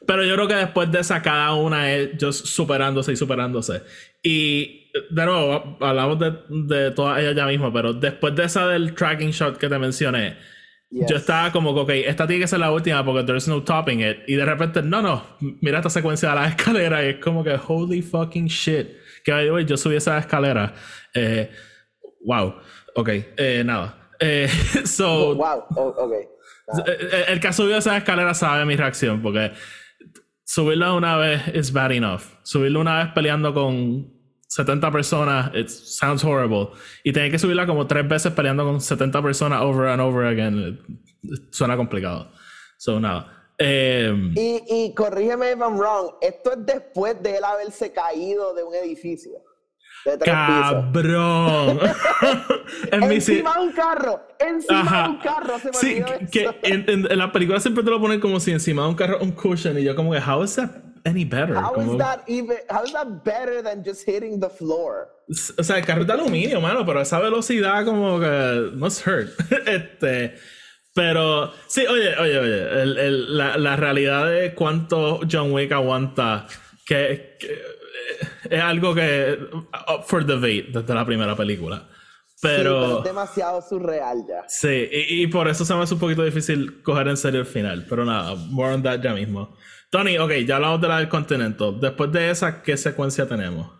[0.07, 3.81] pero yo creo que después de esa, cada una es just superándose y superándose.
[4.23, 8.95] Y de nuevo, hablamos de, de todas ellas ya mismo, pero después de esa del
[8.95, 10.38] tracking shot que te mencioné,
[10.95, 11.10] Yes.
[11.10, 13.99] yo estaba como que, ok, esta tiene que ser la última porque there's no topping
[13.99, 14.19] it.
[14.27, 15.21] Y de repente, no, no,
[15.60, 18.88] mira esta secuencia de la escalera y es como que, holy fucking shit.
[19.21, 20.73] Que yo subí esa escalera.
[21.13, 21.51] Eh,
[22.21, 22.55] wow,
[22.95, 24.10] ok, eh, nada.
[24.21, 24.47] Eh,
[24.86, 26.13] so, Wow, oh, ok.
[26.88, 29.51] Eh, el que ha subido esa escalera sabe mi reacción porque
[30.45, 32.21] subirla una vez is bad enough.
[32.43, 34.14] Subirla una vez peleando con
[34.47, 36.69] 70 personas, it sounds horrible.
[37.03, 40.79] Y tener que subirla como tres veces peleando con 70 personas over and over again,
[41.51, 42.31] suena complicado.
[42.77, 43.31] So, nada.
[43.58, 48.63] Eh, Y, y corrígeme if I'm wrong, esto es después de él haberse caído de
[48.63, 49.31] un edificio
[50.05, 51.79] de tres cabrón.
[52.91, 55.03] en mi ci- Encima de un carro, encima Ajá.
[55.03, 57.99] de un carro, se me Sí, que en, en- en la película siempre te lo
[57.99, 60.55] ponen como si encima de un carro un cushion y yo como que how is
[60.55, 60.69] that
[61.05, 61.55] any better?
[61.55, 65.09] How Como- is that even, how is that better than just hitting the floor?
[65.57, 69.29] O sea, el carro es de aluminio, mano, pero esa velocidad como que must hurt.
[69.67, 70.35] este,
[70.93, 76.47] pero sí, oye, oye, oye, el- el- la, la realidad de cuánto John Wick aguanta,
[76.85, 77.59] que, que,
[78.49, 79.37] es algo que
[79.93, 81.87] up for debate desde la primera película.
[82.37, 84.43] Sí, pero Pero es demasiado surreal ya.
[84.47, 87.45] sí, y, y por eso se me hace un poquito difícil coger en serio el
[87.47, 87.85] final.
[87.89, 89.55] Pero nada, more on that ya mismo.
[89.95, 91.79] Tony, ok, ya hablamos de la del Continental.
[91.79, 93.71] Después de esa, ¿qué secuencia tenemos?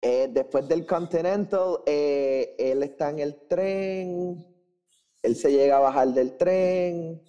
[0.00, 4.42] Eh, después del Continental, eh, él está en el tren,
[5.22, 7.22] él se llega a bajar del tren.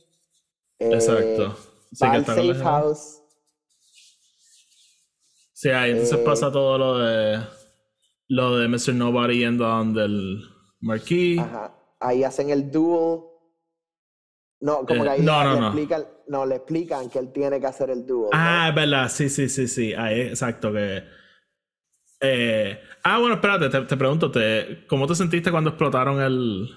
[0.80, 1.58] eh, Exacto.
[1.92, 3.22] Sí, va al safe house.
[5.52, 7.42] Sí, ahí entonces Eh, pasa todo lo de
[8.30, 8.94] lo de Mr.
[8.94, 10.42] Nobody yendo a donde el
[10.80, 11.40] Marquis.
[11.40, 11.76] Ajá.
[12.00, 13.24] Ahí hacen el duel.
[14.62, 15.68] No, como que ahí no, no.
[15.68, 18.30] explican, no, le explican que él tiene que hacer el duel.
[18.34, 19.94] Ah, es verdad, sí, sí, sí, sí.
[19.94, 21.04] Ahí, exacto, que.
[22.22, 26.68] eh, ah, bueno, espérate, te, te pregunto, te, ¿cómo te sentiste cuando explotaron el,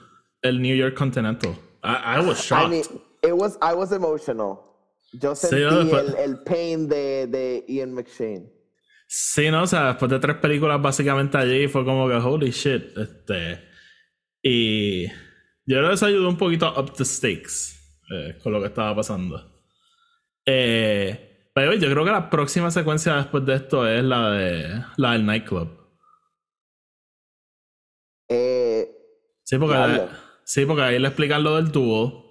[0.43, 1.53] el New York Continental?
[1.83, 2.33] I, I was ¿no?
[2.33, 2.71] I shocked.
[2.71, 2.85] mean,
[3.23, 4.59] it was, I was emotional.
[5.13, 8.53] Yo Sí, sentí no, después- el, el pain de, de Ian McShane.
[9.09, 12.97] Sí, no, o sea, después de tres películas básicamente allí fue como que holy shit.
[12.97, 13.61] Este.
[14.43, 17.77] Y yo creo que eso ayudó un poquito a up the stakes
[18.11, 19.51] eh, con lo que estaba pasando.
[20.47, 25.13] Eh, pero yo creo que la próxima secuencia después de esto es la de la
[25.13, 25.69] del nightclub.
[28.29, 28.97] Eh,
[29.51, 30.09] Sí, porque, Diablo.
[30.45, 32.31] sí, porque ahí le explican lo del tubo.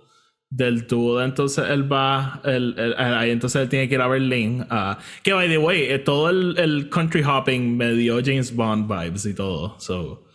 [0.51, 4.61] del dúo, entonces él va, él, ahí entonces él tiene que ir a Berlín.
[4.71, 8.87] Uh, que by the way, eh, todo el, el, country hopping me dio James Bond
[8.87, 9.75] vibes y todo.
[9.79, 10.25] So,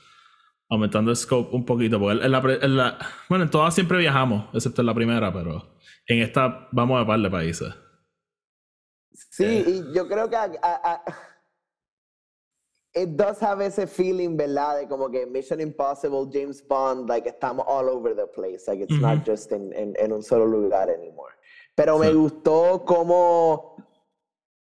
[0.74, 1.98] aumentando el scope un poquito.
[1.98, 5.74] Porque en la, la, bueno, en todas siempre viajamos, excepto en la primera, pero
[6.06, 7.74] en esta vamos a par de países.
[9.12, 9.64] Sí, eh.
[9.66, 10.36] y yo creo que
[12.94, 14.78] it does have ese feeling, ¿verdad?
[14.78, 18.68] De como que Mission Impossible, James Bond, like estamos all over the place.
[18.68, 21.34] Like it's not just in, en un solo lugar anymore.
[21.76, 23.73] Pero me gustó cómo,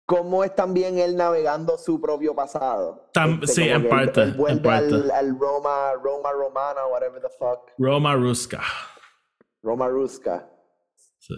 [0.07, 3.11] cómo es también él navegando su propio pasado.
[3.12, 4.23] Este, sí, en parte.
[4.23, 7.71] Él, vuelve Al, Roma, Roma Romana, whatever the fuck.
[7.77, 8.62] Roma Ruska.
[9.62, 10.49] Roma Ruska.
[11.19, 11.35] Sí.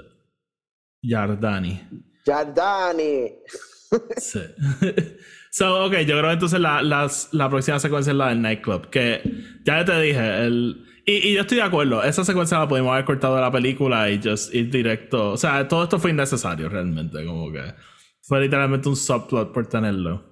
[1.02, 1.88] Yardani.
[2.24, 3.38] Yardani.
[4.18, 4.40] sí.
[5.50, 8.90] So, ok, yo creo entonces la, la próxima secuencia es la del nightclub.
[8.90, 9.22] Que
[9.64, 13.06] ya te dije, el, y, y, yo estoy de acuerdo, esa secuencia la pudimos haber
[13.06, 15.30] cortado de la película y just ir directo.
[15.30, 17.74] O sea, todo esto fue innecesario realmente, como que
[18.28, 20.22] fue literalmente un subplot por tenerlo.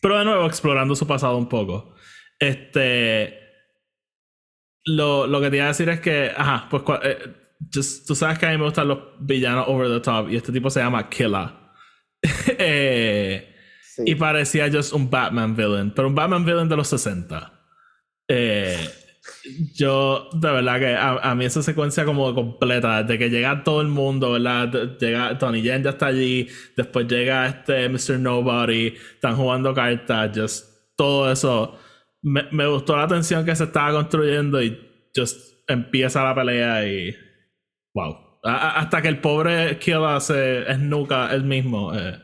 [0.00, 1.94] Pero de nuevo, explorando su pasado un poco.
[2.38, 3.36] Este.
[4.84, 7.18] Lo, lo que te iba a decir es que, ajá, pues eh,
[7.74, 10.52] just, tú sabes que a mí me gustan los villanos over the top y este
[10.52, 11.74] tipo se llama Killa.
[12.58, 13.56] eh,
[14.06, 17.52] y parecía just un Batman villain, pero un Batman villain de los 60.
[18.28, 18.88] Eh,
[19.74, 23.88] yo, de verdad que a, mí esa secuencia como completa, de que llega todo el
[23.88, 24.96] mundo, ¿verdad?
[24.98, 28.18] Llega Tony Yen ya está allí, después llega este Mr.
[28.18, 31.78] Nobody, están jugando cartas, just todo eso.
[32.22, 34.78] Me, me gustó la tensión que se estaba construyendo y
[35.14, 37.16] just empieza la pelea y
[37.94, 38.16] wow.
[38.42, 41.94] hasta que el pobre Killa se esnuca él mismo.
[41.94, 42.18] Eh,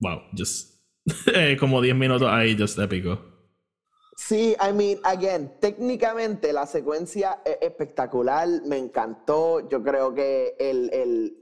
[0.00, 0.74] wow, just
[1.34, 3.33] Eh, como 10 minutos ahí, just épico.
[4.16, 10.90] Sí, I mean, again, técnicamente la secuencia es espectacular, me encantó, yo creo que el,
[10.92, 11.36] el,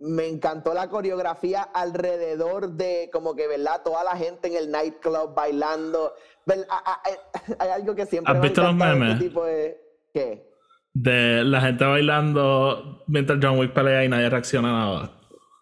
[0.00, 3.82] me encantó la coreografía alrededor de como que, ¿verdad?
[3.82, 6.14] Toda la gente en el nightclub bailando.
[7.58, 8.34] Hay algo que siempre...
[8.34, 9.18] ¿Has visto los este memes?
[9.18, 9.80] tipo de...
[10.12, 10.48] ¿Qué?
[10.94, 15.17] De la gente bailando mientras John Wick pelea y nadie reacciona a nada.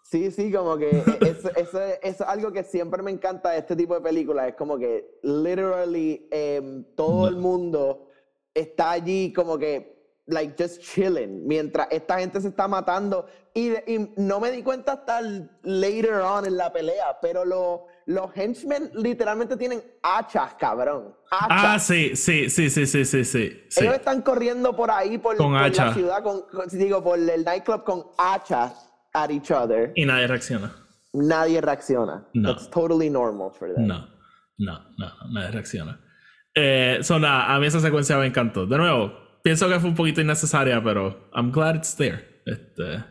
[0.09, 3.93] Sí, sí, como que eso, eso, es algo que siempre me encanta de este tipo
[3.93, 4.47] de películas.
[4.47, 8.07] Es como que literally em, todo el mundo
[8.53, 13.25] está allí como que, like, just chilling, mientras esta gente se está matando.
[13.53, 13.73] Y,
[14.15, 15.19] no me di cuenta hasta
[15.63, 21.13] later on en la pelea, pero los henchmen literalmente tienen hachas, cabrón.
[21.31, 23.63] Ah, sí, sí, sí, sí, sí, sí, sí.
[23.75, 28.86] Ellos están corriendo por ahí, por, la ciudad, con, digo, por el nightclub con hachas
[29.17, 29.91] at each other.
[29.95, 30.71] Y nadie reacciona.
[31.13, 32.25] Nadie reacciona.
[32.33, 32.53] No.
[32.53, 33.87] That's totally normal for them.
[33.87, 34.07] No,
[34.59, 35.99] no, no, nadie reacciona.
[36.55, 38.65] Eh, so nada, a mí esa secuencia me encantó.
[38.65, 42.41] De nuevo, pienso que fue un poquito innecesaria, pero I'm glad it's there.
[42.45, 43.03] Este,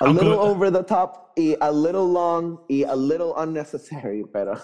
[0.00, 4.54] a little over the top y a little long y a little unnecessary, pero.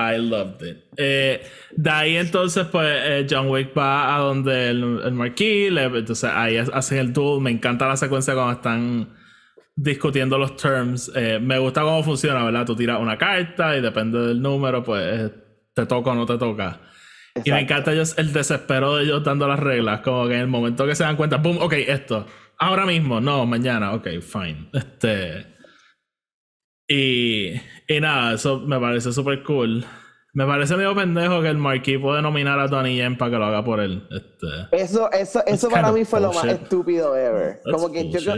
[0.00, 0.84] I loved it.
[0.96, 1.42] Eh,
[1.76, 6.56] de ahí entonces, pues, eh, John Wick va a donde el, el marquis, entonces ahí
[6.56, 7.40] hacen el duel.
[7.40, 9.12] Me encanta la secuencia cuando están
[9.78, 11.10] discutiendo los terms.
[11.14, 12.66] Eh, me gusta cómo funciona, ¿verdad?
[12.66, 15.30] Tú tiras una carta y depende del número, pues
[15.74, 16.80] te toca o no te toca.
[17.44, 20.00] Y me encanta ellos, el desespero de ellos dando las reglas.
[20.00, 21.58] Como que en el momento que se dan cuenta, ¡pum!
[21.60, 22.26] Ok, esto.
[22.58, 24.68] Ahora mismo, no, mañana, ok, fine.
[24.72, 25.46] Este.
[26.88, 27.52] Y,
[27.86, 29.84] y nada, eso me parece súper cool.
[30.32, 33.44] Me parece medio pendejo que el Marquis puede nominar a Tony Yen para que lo
[33.44, 34.08] haga por él.
[34.10, 37.60] Este, eso, eso, eso para mí fue lo más estúpido ever.
[37.70, 38.34] Como que yo,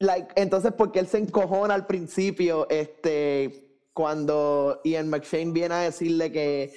[0.00, 6.30] like, entonces, porque él se encojona al principio, este, cuando Ian McShane viene a decirle
[6.30, 6.72] que,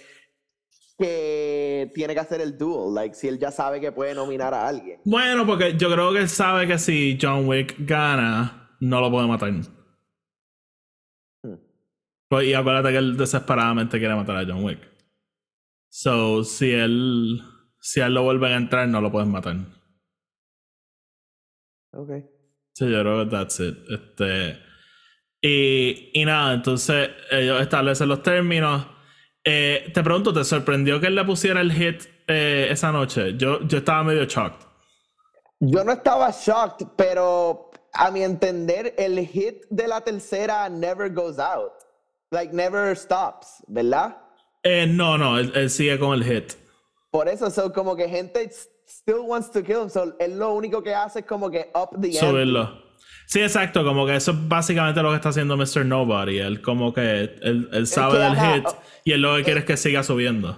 [0.98, 4.68] que tiene que hacer el duel, like, si él ya sabe que puede nominar a
[4.68, 5.00] alguien.
[5.06, 9.28] Bueno, porque yo creo que él sabe que si John Wick gana, no lo puede
[9.28, 9.52] matar.
[11.44, 11.56] Hmm.
[12.28, 14.80] Pues, y acuérdate que él desesperadamente quiere matar a John Wick.
[15.90, 17.42] So, si él,
[17.80, 19.58] si él lo vuelve a entrar, no lo puedes matar.
[21.94, 22.31] Okay.
[22.74, 23.78] Sí, yo creo que that's it.
[23.90, 24.60] Este,
[25.42, 28.86] y, y nada, entonces ellos establecen los términos.
[29.44, 33.36] Eh, te pregunto, ¿te sorprendió que él le pusiera el hit eh, esa noche?
[33.38, 34.66] Yo, yo estaba medio shocked.
[35.60, 41.40] Yo no estaba shocked, pero a mi entender, el hit de la tercera never goes
[41.40, 41.72] out.
[42.32, 44.18] Like, never stops, ¿verdad?
[44.64, 46.54] Eh, no, no, él, sigue con el hit.
[47.10, 48.50] Por eso, son como que gente
[48.92, 49.90] still wants to kill him.
[49.90, 52.92] So él lo único que hace es como que up the Subirlo.
[53.26, 55.86] Sí, exacto, como que eso es básicamente lo que está haciendo Mr.
[55.86, 56.40] Nobody.
[56.40, 58.68] Él como que él, sabe del hit
[59.06, 60.58] y él lo que quiere es que siga subiendo.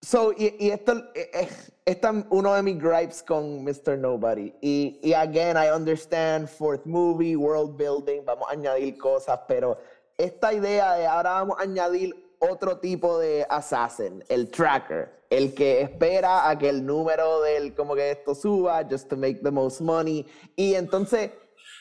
[0.00, 1.48] So, y, esto, eh, eh,
[1.84, 1.98] es
[2.30, 3.96] uno de mis gripes con Mr.
[3.96, 4.52] Nobody.
[4.60, 9.78] Y, y again, I understand fourth movie, world building, vamos a añadir cosas, pero
[10.18, 12.16] esta idea de ahora vamos a añadir
[12.50, 17.94] otro tipo de assassin, el tracker, el que espera a que el número del como
[17.94, 20.26] que esto suba just to make the most money.
[20.56, 21.30] Y entonces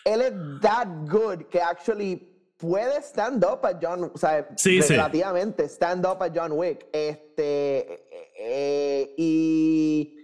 [0.06, 4.48] él es that good que actually puede stand up a John, o sea,
[4.88, 6.88] relativamente stand up a John Wick.
[6.92, 8.06] Este,
[8.38, 10.16] eh, y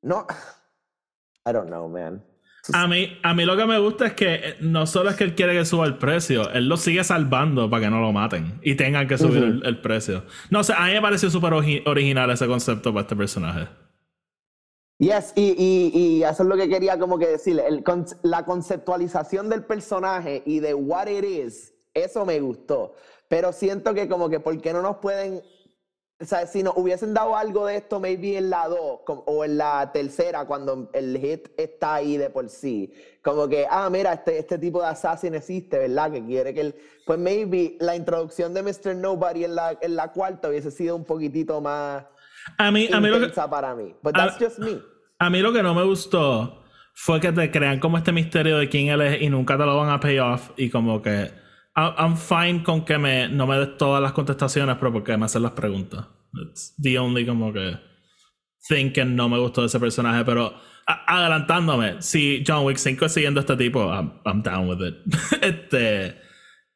[0.00, 0.26] no,
[1.46, 2.22] I don't know, man.
[2.72, 5.24] A mí, a mí lo que me gusta es que eh, no solo es que
[5.24, 8.58] él quiere que suba el precio, él lo sigue salvando para que no lo maten
[8.62, 10.24] y tengan que subir el, precio.
[10.48, 13.68] No sé, a mí me pareció súper original ese concepto para este personaje.
[14.98, 17.66] Yes, y, y, y, eso es lo que quería como que decirle.
[17.66, 17.84] El,
[18.22, 22.94] la conceptualización del personaje y de what it is, eso me gustó.
[23.28, 25.42] Pero siento que como que, ¿por qué no nos pueden
[26.20, 29.58] o sea, si nos hubiesen dado algo de esto, maybe en la 2 o en
[29.58, 32.92] la tercera, cuando el hit está ahí de por sí.
[33.20, 36.12] Como que, ah, mira, este, este tipo de assassin existe, ¿verdad?
[36.12, 36.74] Que quiere que él.
[37.04, 38.94] Pues maybe la introducción de Mr.
[38.94, 42.04] Nobody en la, en la cuarta hubiese sido un poquitito más.
[42.58, 43.94] A mí, a mí lo que, para mí.
[44.02, 44.80] But that's just me.
[45.18, 46.62] A mí lo que no me gustó
[46.94, 49.76] fue que te crean como este misterio de quién él es y nunca te lo
[49.76, 51.32] van a pay off y como que
[51.76, 55.42] I'm fine con que me, no me des todas las contestaciones, pero porque me hacen
[55.42, 56.06] las preguntas.
[56.32, 57.78] It's the only como que
[58.68, 60.54] thing que no me gustó de ese personaje, pero
[60.86, 64.94] adelantándome, si John Wick 5 es siguiendo a este tipo, I'm, down with it.
[65.42, 66.16] este,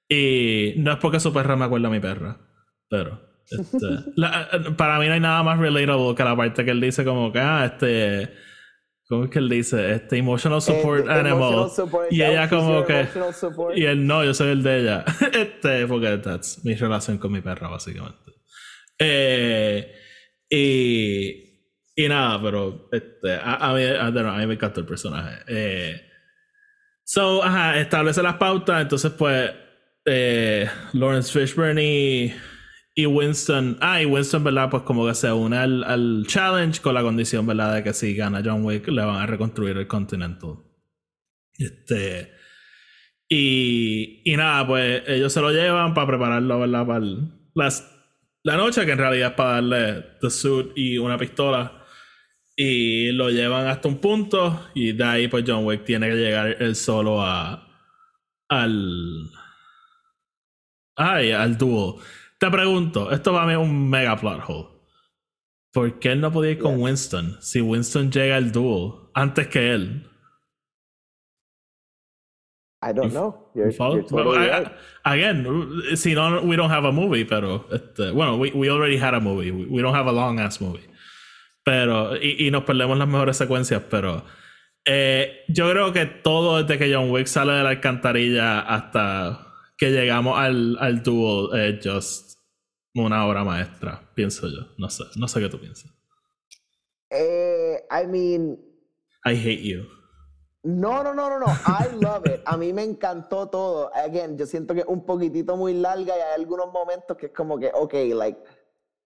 [0.09, 2.39] y no es porque su perra me acuerda a mi perra,
[2.89, 3.87] pero este,
[4.77, 7.39] para mí no hay nada más relatable que la parte que él dice como que,
[7.39, 8.33] ah, este
[9.09, 9.95] ¿Cómo es que él dice?
[9.95, 11.71] Este emotional support animal.
[12.11, 13.09] y ella como que.
[13.75, 15.05] Y él no, yo soy el de ella.
[15.33, 18.33] este, porque that's mi relación con mi perra, básicamente.
[18.99, 19.95] Eh,
[20.51, 21.49] y,
[21.97, 25.39] y nada, pero este, a, mí, a, mí me encantó el personaje.
[25.47, 26.03] Eh,
[27.03, 28.83] so, ajá, establece las pautas.
[28.83, 29.51] Entonces, pues,
[30.05, 32.35] eh, Lawrence Fishburne y
[32.99, 34.71] y Winston, ah, y Winston, ¿verdad?
[34.71, 37.77] Pues como que se une al, challenge con la condición, ¿verdad?
[37.77, 40.57] De que si gana John Wick le van a reconstruir el Continental.
[41.57, 42.33] Este.
[43.29, 46.87] Y, y nada, pues ellos se lo llevan para prepararlo, ¿verdad?
[47.55, 47.71] Para
[48.43, 51.85] la noche, que en realidad es para darle the suit y una pistola.
[52.57, 54.71] Y lo llevan hasta un punto.
[54.75, 57.65] Y de ahí, pues John Wick tiene que llegar él solo a.
[58.49, 59.31] al.
[60.97, 62.01] Ay, al dúo.
[62.39, 64.69] Te pregunto, esto va a ser un mega plot hole.
[65.73, 69.73] ¿Por qué él no podía ir con Winston si Winston llega al duel antes que
[69.73, 70.05] él?
[72.81, 73.51] I don't know.
[73.57, 74.69] You're, totally right.
[75.05, 75.47] Again,
[75.97, 79.21] si no, we don't have a movie, pero este, bueno, we, we already had a
[79.21, 79.51] movie.
[79.51, 80.89] We, don't have a long ass movie.
[81.65, 84.25] Pero, y, y nos perdemos las mejores secuencias, pero
[84.85, 89.47] eh, yo creo que todo desde que John Wick sale de la alcantarilla hasta
[89.77, 92.28] que llegamos al, al duel es just
[93.05, 94.75] una obra maestra, pienso yo.
[94.79, 95.93] No sé, no sé qué tú piensas.
[97.11, 98.59] Eh, I mean.
[99.25, 99.85] I hate you.
[100.65, 101.47] No, no, no, no, no.
[101.47, 102.43] I love it.
[102.45, 103.91] A mí me encantó todo.
[103.95, 107.33] Again, yo siento que es un poquitito muy larga y hay algunos momentos que es
[107.33, 108.39] como que, ok, like,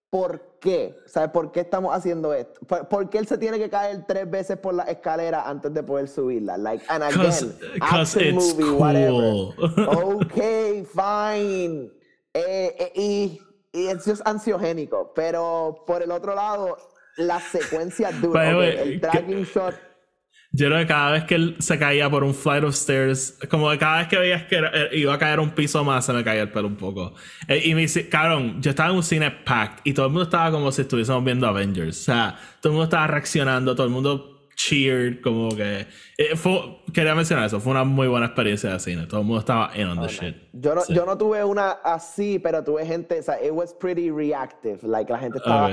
[0.09, 0.95] ¿por qué?
[1.05, 2.59] ¿Sabes por qué estamos haciendo esto?
[2.65, 6.07] ¿Por, qué él se tiene que caer tres veces por la escalera antes de poder
[6.07, 6.57] subirla?
[6.57, 9.53] Like, and again, action movie, whatever.
[10.05, 10.33] Ok,
[10.85, 11.91] fine.
[12.33, 13.41] Eh, eh, y
[13.73, 16.77] y es ansiogénico, pero por el otro lado,
[17.17, 19.75] la secuencia dura, el tracking shot.
[20.55, 23.71] Yo creo que cada vez que él se caía por un flight of stairs, como
[23.71, 26.23] que cada vez que veías que eh, iba a caer un piso más, se me
[26.23, 27.15] caía el pelo un poco.
[27.47, 30.51] Eh, y me cabrón, yo estaba en un cine packed y todo el mundo estaba
[30.51, 32.01] como si estuviésemos viendo Avengers.
[32.01, 35.87] O sea, todo el mundo estaba reaccionando, todo el mundo cheered, como que.
[36.17, 39.07] Eh, fue, quería mencionar eso, fue una muy buena experiencia de cine.
[39.07, 40.35] Todo el mundo estaba in on the oh, shit.
[40.53, 44.11] Yo no, yo no tuve una así, pero tuve gente, o sea, it was pretty
[44.11, 44.83] reactive.
[44.83, 45.69] Like, la gente estaba,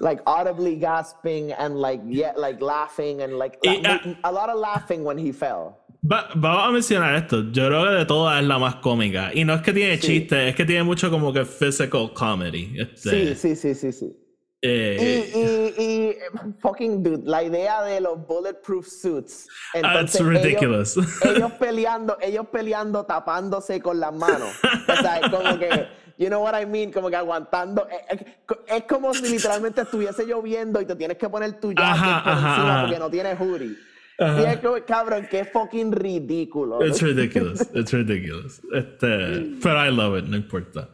[0.00, 5.04] like, audibly gasping and, like, yeah, like, laughing and, like, ah, a lot of laughing
[5.04, 5.78] when he fell.
[6.02, 7.50] vamos a mencionar esto.
[7.52, 9.30] Yo creo que de todas es la más cómica.
[9.34, 12.74] Y no es que tiene chiste, es que tiene mucho como que physical comedy.
[12.76, 13.34] Este.
[13.34, 14.21] Sí, sí, sí, sí, sí.
[14.64, 16.16] Eh, y, y,
[16.60, 19.48] fucking dude, la idea de los bulletproof suits.
[19.74, 20.96] Ah, Entonces, ridiculous.
[21.24, 24.50] Ellos, peleando, ellos peleando tapándose con las manos.
[24.86, 27.88] O sea, es como que, you know what I mean, como que aguantando.
[27.90, 28.36] Eh, eh,
[28.68, 32.82] es, como si literalmente estuviese lloviendo y te tienes que poner tu jacket por encima
[32.82, 33.76] porque no tienes hoodie.
[34.20, 36.86] Y es como, cabrón, qué fucking ridículo.
[36.86, 37.68] It's ridiculous.
[37.74, 38.62] It's ridiculous.
[38.72, 40.88] Este, pero I love it, no importa.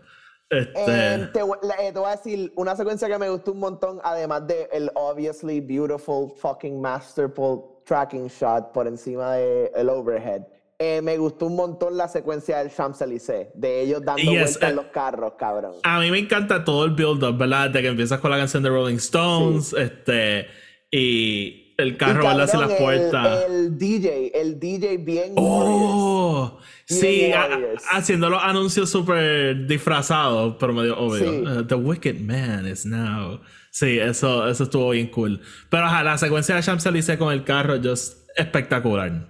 [0.51, 0.71] Este...
[0.87, 4.47] Eh, te, eh, te voy a decir una secuencia que me gustó un montón, además
[4.47, 10.43] de el obviously beautiful fucking masterful tracking shot por encima de el overhead.
[10.81, 14.67] Eh, me gustó un montón la secuencia del Champs-Élysées, de ellos dando Yes, vueltas eh,
[14.67, 15.73] en los carros, cabrón.
[15.83, 17.71] A mí me encanta todo el build-up, ¿verdad?
[17.71, 20.47] De que empiezas con la canción de Rolling Stones, este,
[20.91, 22.21] y el carro.
[22.23, 23.45] Sin cabrón, las puertas.
[23.49, 25.33] El, DJ, el DJ bien.
[25.37, 27.49] Oh, sí, a-
[27.93, 31.19] haciendo los anuncios súper disfrazados, pero medio obvio.
[31.33, 31.39] Sí.
[31.47, 33.41] Uh, the Wicked Man is now.
[33.71, 35.41] Sí, eso, eso estuvo bien cool.
[35.71, 39.29] Pero ajá, la secuencia de Champs-Élysées con el carro, just espectacular.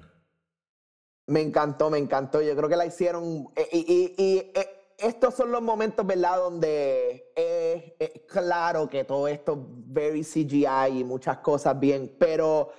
[1.26, 2.40] Me encantó, me encantó.
[2.40, 3.48] Yo creo que la hicieron.
[3.56, 4.67] eh, Y, y- y, eh,
[4.98, 6.38] estos son los momentos, ¿verdad?
[6.38, 12.70] Donde es, claro que todo esto es very CGI y muchas cosas bien, pero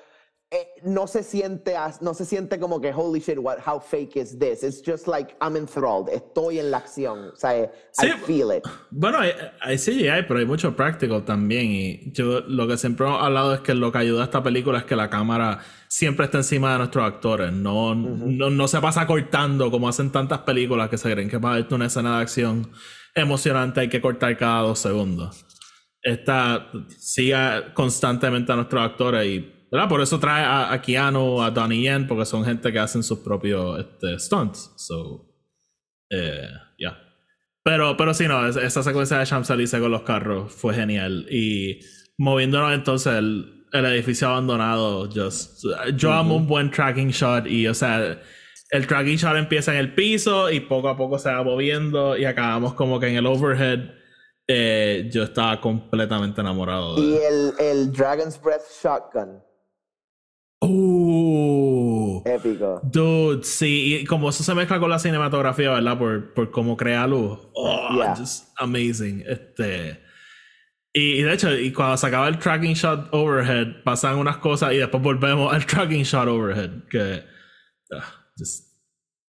[0.51, 4.39] eh, no se siente no se siente como que holy shit, what, how fake is
[4.39, 4.63] this?
[4.63, 6.09] It's just like I'm enthralled.
[6.09, 7.29] Estoy en la acción.
[7.33, 8.07] O sea, Sí.
[8.07, 8.63] I feel it.
[8.89, 9.31] Bueno, hay,
[9.61, 11.67] hay CGI, pero hay mucho práctico también.
[11.71, 14.79] Y yo lo que siempre hemos hablado es que lo que ayuda a esta película
[14.79, 17.53] es que la cámara siempre está encima de nuestros actores.
[17.53, 21.59] No, no, no se pasa cortando como hacen tantas películas que se creen que para
[21.59, 22.71] darte una escena de acción
[23.13, 25.45] emocionante hay que cortar cada dos segundos.
[26.01, 27.35] Esta sigue
[27.75, 29.87] constantemente a nuestros actores y ¿verdad?
[29.89, 33.19] por eso trae a, a Keanu, a Donnie Yen, porque son gente que hacen sus
[33.19, 34.73] propios este, stunts.
[34.77, 35.27] So,
[36.09, 36.47] eh,
[36.77, 36.97] yeah.
[37.63, 41.27] Pero, pero sí, no, es- esa secuencia de Champs-Élysées con los carros fue genial.
[41.29, 41.79] Y
[42.17, 45.63] moviéndonos entonces, el, el edificio abandonado, just,
[45.95, 48.19] yo amo un buen tracking shot y, o sea,
[48.71, 52.25] el tracking shot empieza en el piso y poco a poco se va moviendo y
[52.25, 53.91] acabamos como que en el overhead.
[54.51, 59.43] Eh, yo estaba completamente enamorado Y el, el Dragon's Breath Shotgun.
[62.25, 62.81] Épico.
[62.83, 65.97] Dude, sí, y como eso se mezcla con la cinematografía, ¿verdad?
[65.97, 67.39] Por, por cómo crea luz.
[67.53, 68.15] Oh, Yeah.
[68.15, 69.23] just amazing.
[69.27, 69.99] Este.
[70.93, 74.73] Y, y de hecho, y cuando se acaba el tracking shot overhead, pasan unas cosas
[74.73, 76.69] y después volvemos al tracking shot overhead.
[76.89, 77.23] Que.
[77.93, 78.05] ah,
[78.37, 78.65] just.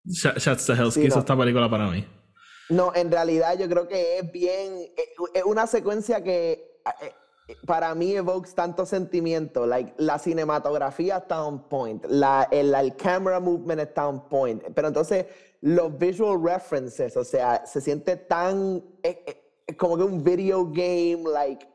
[0.07, 1.21] sh- Shots to Hell's Sí, que hizo no.
[1.21, 2.05] esta película para mí.
[2.71, 7.13] No, en realidad yo creo que es bien, eh, es una secuencia que eh,
[7.67, 13.41] para mí evokes tanto sentimiento, like la cinematografía está on point, la, el, el camera
[13.41, 15.27] movement está on point, pero entonces
[15.63, 21.23] los visual references, o sea, se siente tan eh, eh, como que un video game,
[21.33, 21.67] like,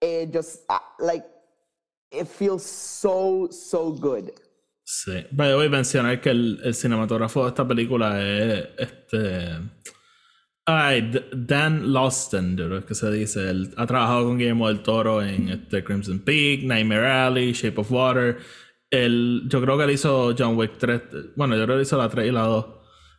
[0.00, 1.26] eh, just, ah, like,
[2.10, 4.30] it feels so, so good.
[4.84, 5.26] Sí.
[5.30, 9.48] Voy a mencionar que el, el cinematógrafo de esta película es este.
[10.66, 13.50] Ay, Dan Lawson, creo que se dice.
[13.50, 17.92] Él ha trabajado con Guillermo del Toro en este Crimson Peak, Nightmare Alley, Shape of
[17.92, 18.38] Water.
[18.90, 21.02] Él, yo creo que él hizo John Wick 3.
[21.36, 22.66] Bueno, yo creo que hizo la 3 y la 2.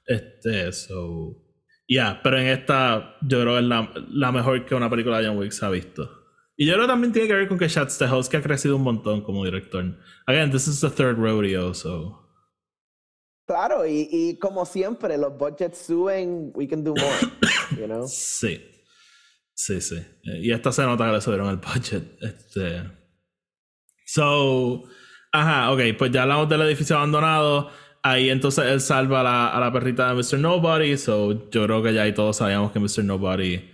[0.07, 1.41] Este, so.
[1.87, 5.27] Yeah, pero en esta, yo creo que es la, la mejor que una película de
[5.27, 6.09] John Wick se ha visto.
[6.57, 8.83] Y yo creo que también tiene que ver con que Chad Stahelski ha crecido un
[8.83, 9.83] montón como director.
[10.25, 12.24] Again, this is the third rodeo, so.
[13.45, 17.15] Claro, y, y como siempre, los budgets suben, we can do more,
[17.77, 18.07] you know?
[18.07, 18.71] Sí.
[19.53, 19.95] Sí, sí.
[20.23, 22.03] Y esta se nota que le subieron el budget.
[22.21, 22.83] Este.
[24.05, 24.83] So.
[25.31, 27.69] Ajá, ok, pues ya hablamos del edificio abandonado.
[28.03, 30.39] Ahí entonces él salva a la, a la perrita de Mr.
[30.39, 30.97] Nobody.
[30.97, 33.03] So yo creo que ya ahí todos sabíamos que Mr.
[33.03, 33.71] Nobody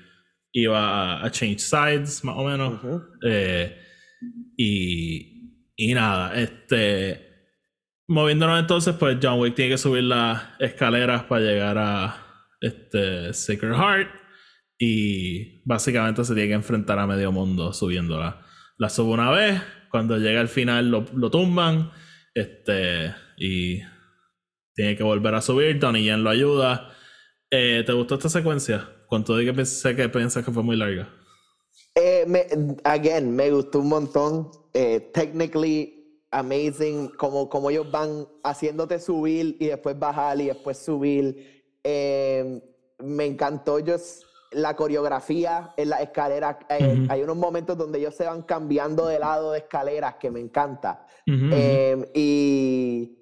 [0.53, 2.80] iba a, a change sides, más o menos.
[3.24, 3.76] Eh,
[4.57, 7.30] y, y nada, este.
[8.12, 13.74] Moviéndonos entonces, pues John Wick tiene que subir las escaleras para llegar a este Sacred
[13.74, 14.09] Heart.
[14.78, 18.45] Y básicamente se tiene que enfrentar a medio mundo subiéndola.
[18.78, 21.89] La sube una vez, cuando llega al final lo, lo tumban.
[22.34, 23.16] Este.
[23.38, 23.80] Y
[24.76, 25.80] tiene que volver a subir.
[25.80, 26.93] Donnie Yen lo ayuda.
[27.49, 28.89] Eh, ¿Te gustó esta secuencia?
[29.07, 31.07] ¿Cuánto de que pensé que piensas que fue muy larga?
[31.95, 32.45] Eh, me,
[32.84, 34.51] again, me gustó un montón.
[34.74, 36.01] Eh, technically
[36.32, 41.63] amazing, como, como ellos van haciéndote subir y después bajar y después subir.
[41.84, 42.61] Eh,
[42.99, 46.57] me encantó ellos la coreografía en las escaleras.
[46.69, 47.11] Eh, Ujú.
[47.11, 51.05] Hay unos momentos donde ellos se van cambiando de lado de escaleras que me encanta.
[51.25, 53.17] Eh, y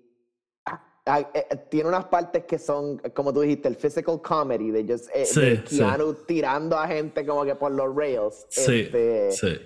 [0.66, 4.72] ah, ah, eh, eh, tiene unas partes que son, como tú dijiste, el physical comedy
[4.72, 5.78] de, ellos, eh, Sí, de sí.
[5.78, 8.46] Keanu tirando a gente como que por los rails.
[8.50, 9.58] sí, Este, sí.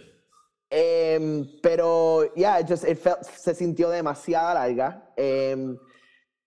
[0.75, 5.11] Em, pero, yeah, it just, it felt- se sintió demasiado larga.
[5.15, 5.77] Em,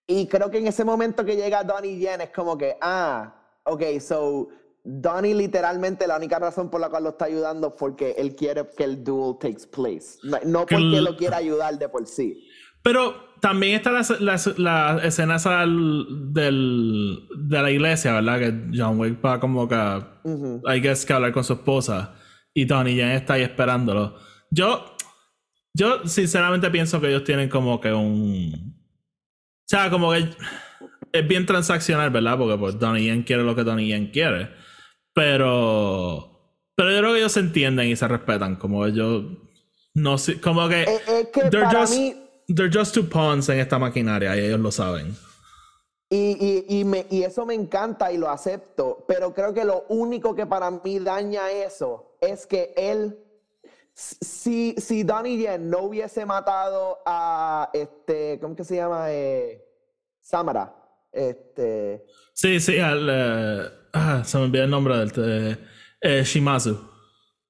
[0.08, 3.82] y creo que en ese momento que llega Donnie Yen es como que, ah, ok,
[4.00, 4.48] so
[4.84, 8.68] Donnie literalmente la única razón por la cual lo está ayudando es porque él quiere
[8.76, 10.18] que el duel takes place.
[10.22, 12.44] No, no porque lo quiera ayudar de por sí.
[12.82, 14.36] Pero también está la, la,
[14.94, 17.18] la escena del, del-
[17.48, 18.38] de la iglesia, ¿verdad?
[18.38, 19.74] Que John Wick va como que,
[20.66, 22.14] hay que que hablar con su esposa
[22.56, 24.16] y Donnie Yen está ahí esperándolo.
[24.50, 24.96] Yo,
[25.74, 28.74] yo sinceramente pienso que ellos tienen como que un...
[28.74, 30.30] O sea, como que
[31.12, 32.38] es bien transaccional, ¿verdad?
[32.38, 34.48] Porque pues Donnie Yen quiere lo que Donnie Yen quiere.
[35.12, 36.32] Pero...
[36.74, 38.56] Pero yo creo que ellos se entienden y se respetan.
[38.56, 39.24] Como ellos...
[39.92, 40.84] No sé, como que...
[40.84, 42.14] Es, es que They're para just, mí,
[42.48, 45.14] they're just two pawns en esta maquinaria y ellos lo saben.
[46.08, 49.84] y, y, y, me, y eso me encanta y lo acepto, pero creo que lo
[49.90, 53.18] único que para mí daña eso es que él,
[53.94, 59.12] si, si Donnie Yen no hubiese matado a, este, ¿cómo que se llama?
[59.12, 59.64] Eh,
[60.20, 60.74] Samara.
[61.12, 62.04] Este,
[62.34, 65.58] Sí, sí, al, eh, ah, se me olvidó el nombre del
[66.02, 66.85] eh, Shimazu.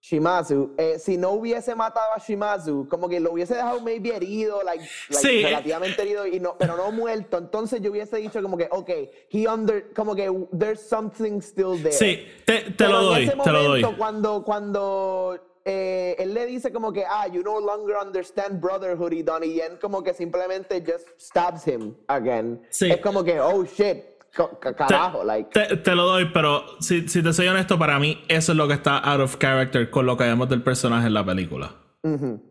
[0.09, 4.63] Shimazu, eh, si no hubiese matado a Shimazu, como que lo hubiese dejado maybe herido,
[4.63, 5.43] like, like Sí.
[5.43, 8.91] relativamente herido, y no, pero no muerto, entonces yo hubiese dicho como que, ok,
[9.31, 11.91] he under, como que there's something still there.
[11.91, 13.83] Sí, te, te Pero lo en doy, te lo doy.
[13.99, 19.25] Cuando, cuando eh, él le dice como que, ah, you no longer understand brotherhood y
[19.25, 22.63] Donnie Yen como que simplemente just stabs him again.
[22.71, 22.93] Sí.
[22.93, 24.05] Es como que, oh shit,
[24.37, 25.51] ca- ca- carajo, like.
[25.51, 28.69] Te, te lo doy, pero si, si te soy honesto, para mí eso es lo
[28.69, 31.73] que está out of character con lo que vemos del personaje en la película.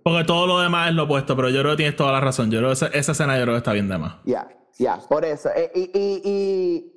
[0.03, 2.51] Porque todo lo demás es lo opuesto, pero yo creo que tienes toda la razón.
[2.51, 4.15] Yo creo que esa, esa escena yo creo que está bien de más.
[4.25, 5.47] Ya, ya, por eso.
[5.55, 6.91] Eh, y, y- y,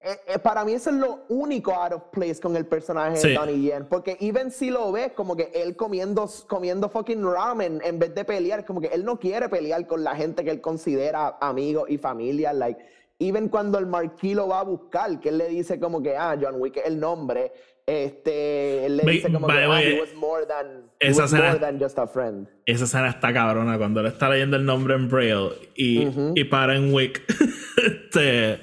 [0.00, 3.28] eh, eh, para mí eso es lo único out of place con el personaje Sí.
[3.28, 3.86] de Donnie Yen.
[3.88, 8.24] Porque even si lo ves como que él comiendo, comiendo fucking ramen en vez de
[8.24, 11.98] pelear, como que él no quiere pelear con la gente que él considera amigos y
[11.98, 12.52] familia.
[12.52, 12.80] Like,
[13.18, 16.36] even cuando el Marquis lo va a buscar, que él le dice como que, ah,
[16.40, 17.52] John Wick es el nombre.
[17.88, 21.48] Este, él le dice como by que, ah, he was more than, esa was escena-
[21.50, 22.48] more than just a friend.
[22.66, 26.76] Esa escena está cabrona cuando él está leyendo el nombre en Braille y, y para
[26.76, 27.22] en Wick.
[27.76, 28.60] este.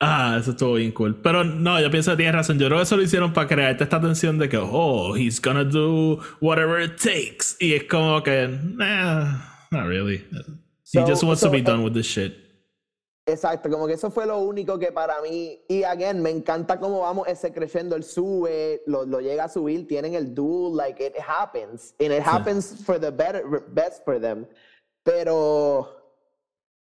[0.00, 1.20] Ah, eso estuvo bien cool.
[1.22, 2.58] Pero no, yo pienso que tienes razón.
[2.58, 5.64] Yo creo que eso lo hicieron para crearte esta tensión de que, oh, he's gonna
[5.64, 7.56] do whatever it takes.
[7.58, 8.46] Y es como que,
[8.76, 9.38] nah,
[9.70, 10.18] not really.
[10.18, 12.34] He So- just wants to so, be eh, done with this shit.
[13.26, 17.00] Exacto, como que eso fue lo único que para mí, y again, me encanta cómo
[17.00, 21.14] vamos ese creciendo, él sube, lo, lo llega a subir, tienen el duel, like it
[21.26, 24.46] happens, and it happens for the better, best for them,
[25.02, 25.88] pero,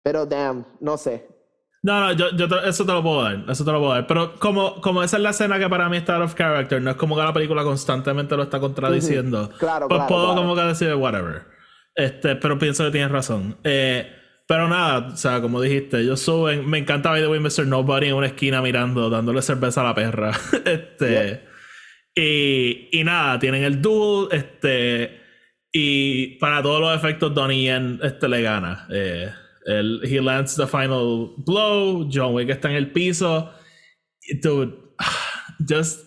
[0.03, 1.29] pero damn, no sé,
[1.83, 4.07] No, no, yo, yo te- eso te lo puedo dar, eso te lo puedo dar.
[4.07, 6.93] Pero como, como esa es la escena que para mí está out of character, no
[6.93, 9.51] es como que la película constantemente lo está contradiciendo.
[9.59, 10.41] Claro, pues claro, puedo claro.
[10.43, 11.43] como que decir whatever.
[11.95, 13.59] Este, pero pienso que tienes razón.
[13.65, 14.07] Eh,
[14.47, 16.69] pero nada, o sea, como dijiste, ellos suben.
[16.69, 17.67] Me encanta by the way Mr.
[17.67, 20.33] Nobody en una esquina mirando, dándole cerveza a la perra.
[20.65, 21.45] este.
[22.15, 25.21] Y, y nada, tienen el duel, este.
[25.73, 28.87] Y para todos los efectos, Donnie Yen este, le gana.
[28.91, 29.31] Eh,
[29.65, 32.09] él, he lands the final blow.
[32.13, 33.51] John Wick está en el piso.
[34.43, 34.75] Dude,
[35.69, 36.07] just.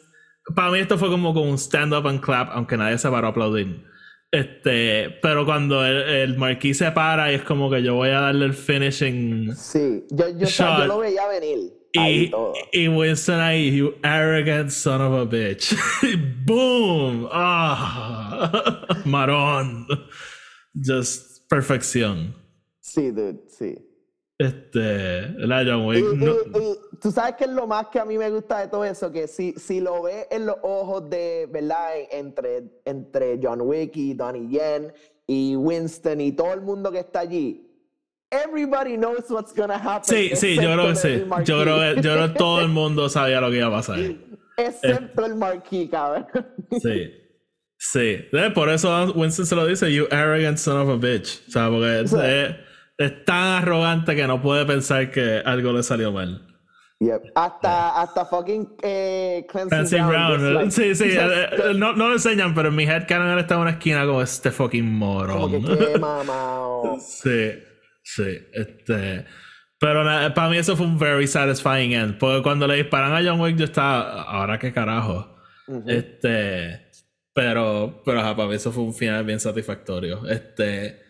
[0.56, 3.28] Para mí esto fue como con un stand up and clap, aunque nadie se paró
[3.28, 3.84] a aplaudir.
[4.36, 8.20] Este, pero cuando el, el marquís se para y es como que yo voy a
[8.20, 10.88] darle el finishing sí, yo, yo, sea, yo Shot.
[10.88, 11.60] lo veía venir,
[11.98, 12.54] ahí y, todo.
[12.74, 15.74] y Winston ahí, you arrogant son of a bitch.
[16.46, 17.30] Boom.
[17.32, 18.86] Ah.
[19.06, 19.88] Marón.
[20.74, 22.36] Just perfección.
[22.82, 23.76] Sí, dude, sí.
[24.38, 26.06] Este, la John Y, Wick.
[26.18, 28.84] no- y tú sabes que es lo más que a mí me gusta de todo
[28.86, 31.90] eso, que si, si lo ves en los ojos de, ¿verdad?
[32.12, 34.94] Entre, entre John Wick y Donnie Yen
[35.28, 37.62] y Winston y todo el mundo que está allí,
[38.32, 40.04] everybody knows what's gonna happen.
[40.04, 41.24] sí, sí, yo creo que sí.
[41.46, 44.00] Yo creo que, yo creo que todo el mundo sabía lo que iba a pasar.
[44.58, 46.28] Excepto el Marquis, cabrón.
[46.82, 47.12] Sí.
[47.78, 48.00] Sí.
[48.32, 51.44] Eh, Por eso Winston se lo dice, you arrogant son of a bitch.
[51.48, 52.16] O sea, porque Sí.
[52.22, 52.56] es-
[52.98, 56.45] es tan arrogante que no puede pensar que algo le salió mal.
[57.00, 57.24] Yep.
[57.36, 60.54] Hasta, hasta fucking eh, Clancy, Brown.
[60.54, 61.10] Like- sí, sí.
[61.12, 63.72] just- eh, eh, no, no lo enseñan, pero en mi headcanon él está en una
[63.72, 65.78] esquina como este fucking como que morón.
[65.78, 66.98] qué mamao.
[67.06, 67.52] sí,
[68.02, 68.38] sí.
[68.54, 69.26] Este.
[69.78, 72.18] Pero para mí eso fue un very satisfying end.
[72.18, 74.22] Porque cuando le disparan a John Wick, yo estaba.
[74.24, 75.36] Ahora qué carajo.
[75.86, 76.92] Este.
[77.34, 80.26] Pero, pero ajá, para mí eso fue un final bien satisfactorio.
[80.30, 81.02] Este.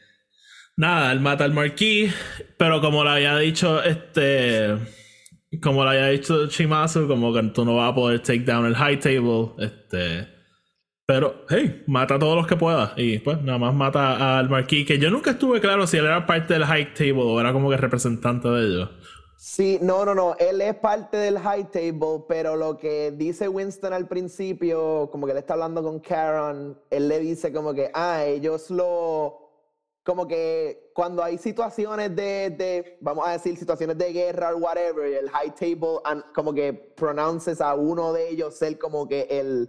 [0.77, 2.11] Nada, él mata al Marquis.
[2.57, 4.75] Pero como le había dicho, este.
[5.61, 8.75] Como le había dicho Shimazu, como que tú no vas a poder take down el
[8.75, 9.51] high table.
[9.59, 10.27] Este.
[11.07, 12.93] Pero, hey, mata a todos los que pueda.
[12.97, 14.87] Y pues nada más mata al Marquis.
[14.87, 17.69] Que yo nunca estuve claro si él era parte del high table o era como
[17.69, 18.89] que representante de ellos.
[19.37, 20.35] Sí, no, no, no.
[20.39, 25.33] Él es parte del high table, pero lo que dice Winston al principio, como que
[25.33, 29.44] él está hablando con Karen, él le dice como que, ah, ellos lo,
[30.05, 35.03] como que cuando hay situaciones de, de, vamos a decir, situaciones de guerra o whatever,
[35.03, 39.67] el high table, and, como que pronounces a uno de ellos ser como que el,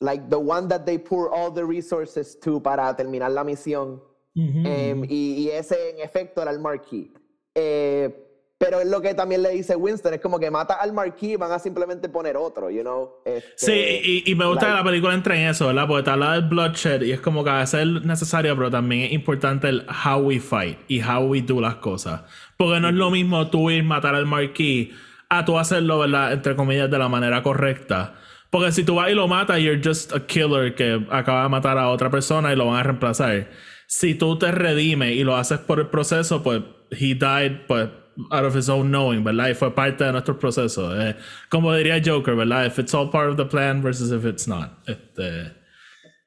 [0.00, 4.02] like the one that they pour all the resources to para terminar la misión.
[4.34, 7.12] Em, y, y, ese en efecto era el marquee.
[7.54, 8.31] Eh,
[8.62, 11.36] pero es lo que también le dice Winston, es como que mata al marquee y
[11.36, 13.14] van a simplemente poner otro, you know.
[13.24, 15.88] Este, sí, y, me gusta que la película entre en eso, ¿verdad?
[15.88, 19.02] Porque te habla del bloodshed y es como que a veces es necesario, pero también
[19.02, 22.20] es importante el how we fight y how we do las cosas.
[22.56, 24.92] Porque no es lo mismo tú ir a matar al marquee
[25.28, 26.32] a tú hacerlo, ¿verdad?
[26.32, 28.14] Entre comillas, de la manera correcta.
[28.48, 31.78] Porque si tú vas y lo matas, you're just a killer que acaba de matar
[31.78, 33.48] a otra persona y lo van a reemplazar.
[33.88, 37.88] Si tú te redimes y lo haces por el proceso, pues he died, pues
[38.30, 39.48] out of his own knowing, ¿verdad?
[39.48, 40.94] Y fue parte de nuestro proceso.
[41.00, 41.16] Eh,
[41.48, 42.66] como diría Joker, ¿verdad?
[42.66, 44.70] If it's all part of the plan versus if it's not.
[44.86, 45.52] Este,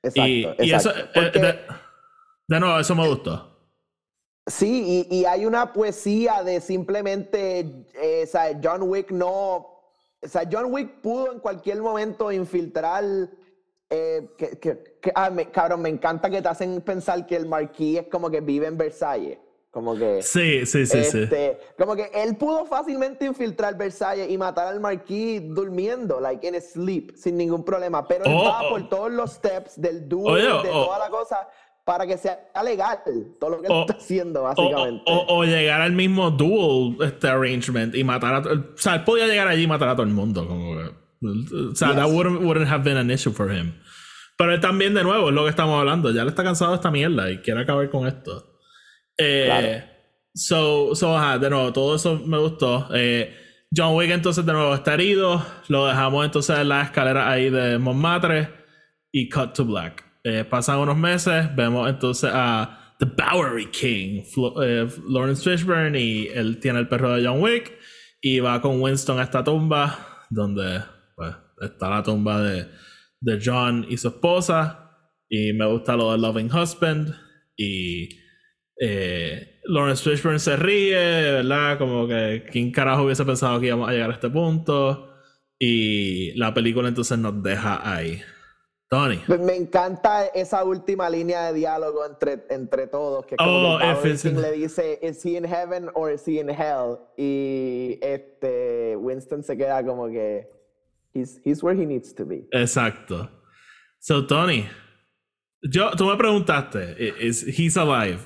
[0.03, 0.63] exacto, y, exacto.
[0.63, 1.59] y eso, eh, de,
[2.47, 3.51] de, nuevo, eso me gustó.
[4.47, 9.75] Sí, y, y hay una poesía de simplemente, eh, o sea, John Wick no,
[10.25, 13.03] o sea, John Wick pudo en cualquier momento infiltrar,
[13.89, 17.47] eh, que, que, que ah, me, cabrón, me encanta que te hacen pensar que el
[17.47, 19.37] marquís es como que vive en Versalles.
[19.75, 20.23] Como que.
[20.23, 21.23] Sí, sí, sí, sí.
[21.23, 26.61] Este, como que él pudo fácilmente infiltrar Versalles y matar al marquís durmiendo, like in
[26.61, 28.07] sleep, sin ningún problema.
[28.07, 28.87] Pero él oh, va por oh.
[28.87, 31.49] todos los steps del duel, de toda la cosa,
[31.83, 32.99] para que sea legal
[33.37, 35.03] todo lo que él está haciendo, básicamente.
[35.07, 38.39] O, llegar al mismo duel este arrangement y matar a.
[38.49, 40.47] O sea, él podía llegar allí y matar a todo el mundo.
[40.47, 43.73] Como o sea, that wouldn't, wouldn't have been an issue for him.
[44.37, 46.11] Pero él también, de nuevo, es lo que estamos hablando.
[46.11, 48.54] Ya le está cansado de esta mierda y quiere acabar con esto.
[49.17, 49.83] Eh,
[50.33, 52.87] so, so, de nuevo, todo eso me gustó.
[52.93, 53.33] Eh,
[53.75, 55.45] John Wick entonces de nuevo está herido.
[55.67, 58.49] Lo dejamos entonces en la escalera ahí de Montmartre
[59.11, 60.03] y cut to black.
[60.23, 64.23] Eh, pasan unos meses, vemos entonces a The Bowery King,
[65.07, 67.73] Lawrence Fishburne, y él tiene el perro de John Wick
[68.21, 70.81] y va con Winston a esta tumba donde
[71.15, 72.67] pues, está la tumba de,
[73.21, 74.81] de John y su esposa.
[75.29, 77.15] Y me gusta lo de Loving Husband.
[77.57, 78.09] Y
[78.79, 81.77] eh, Lawrence Fishburne se ríe, ¿verdad?
[81.77, 85.11] Como que quién carajo hubiese pensado que íbamos a llegar a este punto.
[85.57, 88.21] Y la película entonces nos deja ahí.
[88.87, 89.17] Tony.
[89.25, 93.25] Pues me encanta esa última línea de diálogo entre, entre todos.
[93.25, 96.99] Que como oh, que le dice, ¿Is he in heaven or is he in hell?
[97.17, 100.47] Y este Winston se queda como que,
[101.13, 102.47] he's, he's where he needs to be.
[102.51, 103.29] Exacto.
[103.99, 104.67] So, Tony,
[105.63, 108.19] yo, tú me preguntaste, ¿is he's alive?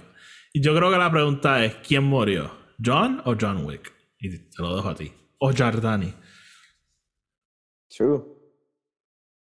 [0.52, 2.52] Y yo creo que la pregunta es: ¿quién murió?
[2.84, 3.93] ¿John o John Wick?
[4.20, 5.12] Y te lo dejo a ti.
[5.39, 6.14] O Jardani.
[7.89, 8.22] True.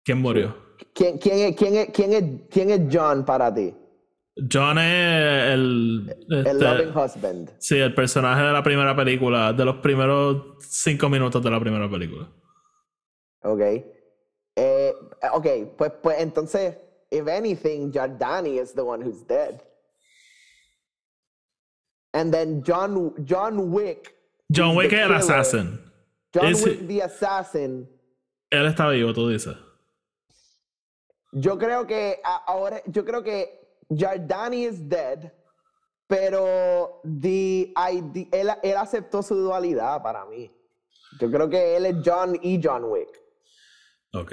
[0.05, 0.57] ¿Quién murió?
[0.95, 3.75] ¿Quién, quién, es, quién, es, quién, es, ¿Quién es John para ti?
[4.51, 6.15] John es el.
[6.29, 7.51] el este, loving husband.
[7.59, 11.89] Sí, el personaje de la primera película, de los primeros cinco minutos de la primera
[11.91, 12.29] película.
[13.43, 13.61] Ok.
[14.57, 14.95] Eh,
[15.33, 15.47] ok,
[15.77, 16.77] pues, pues entonces,
[17.11, 19.63] if anything, Jardani is the one who's dead.
[22.15, 24.15] And then John, John Wick.
[24.51, 25.79] John Wick es el assassin.
[26.35, 27.89] John Wick, the assassin.
[28.51, 29.57] Él está vivo, tú dices.
[31.33, 33.49] Yo creo que ahora, yo creo que
[33.89, 35.33] Jardani is dead,
[36.07, 37.73] pero the,
[38.33, 40.51] él, él, aceptó su dualidad para mí.
[41.19, 43.09] Yo creo que él es John y John Wick.
[44.13, 44.33] Ok.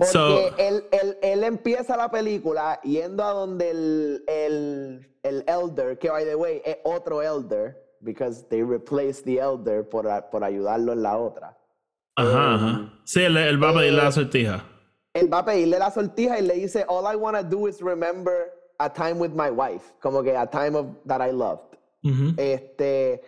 [0.00, 6.10] Porque él, él, él, empieza la película yendo a donde el, el, el, Elder, que
[6.10, 11.02] by the way es otro Elder, because they replaced the Elder por, por ayudarlo en
[11.02, 11.56] la otra.
[12.16, 12.66] Ajá, ajá.
[12.66, 14.64] Um, sí, él, él va a pedirle la eh, sortija.
[15.12, 17.82] Él va a pedirle la sortija y le dice, all I want to do is
[17.82, 21.76] remember a time with my wife, como que a time of, that I loved.
[22.38, 23.20] Este,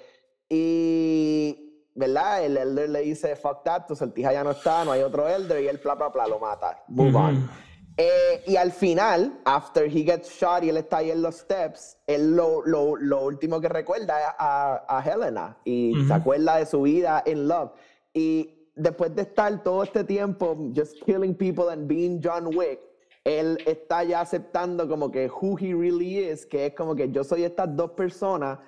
[0.48, 2.44] y ¿verdad?
[2.44, 5.62] El elder le dice, fuck that, tu sortija ya no está, no hay otro elder,
[5.62, 6.82] y él, bla, bla, bla, lo mata.
[6.88, 7.50] Move on.
[7.96, 11.98] Eh, y al final, after he gets shot y él está ahí en los steps,
[12.06, 16.66] él lo, lo, lo último que recuerda es a, a Helena y se acuerda de
[16.66, 17.72] su vida en Love.
[18.14, 22.80] Y después de estar todo este tiempo just killing people and being John Wick,
[23.24, 27.22] él está ya aceptando como que who he really is, que es como que yo
[27.22, 28.58] soy estas dos personas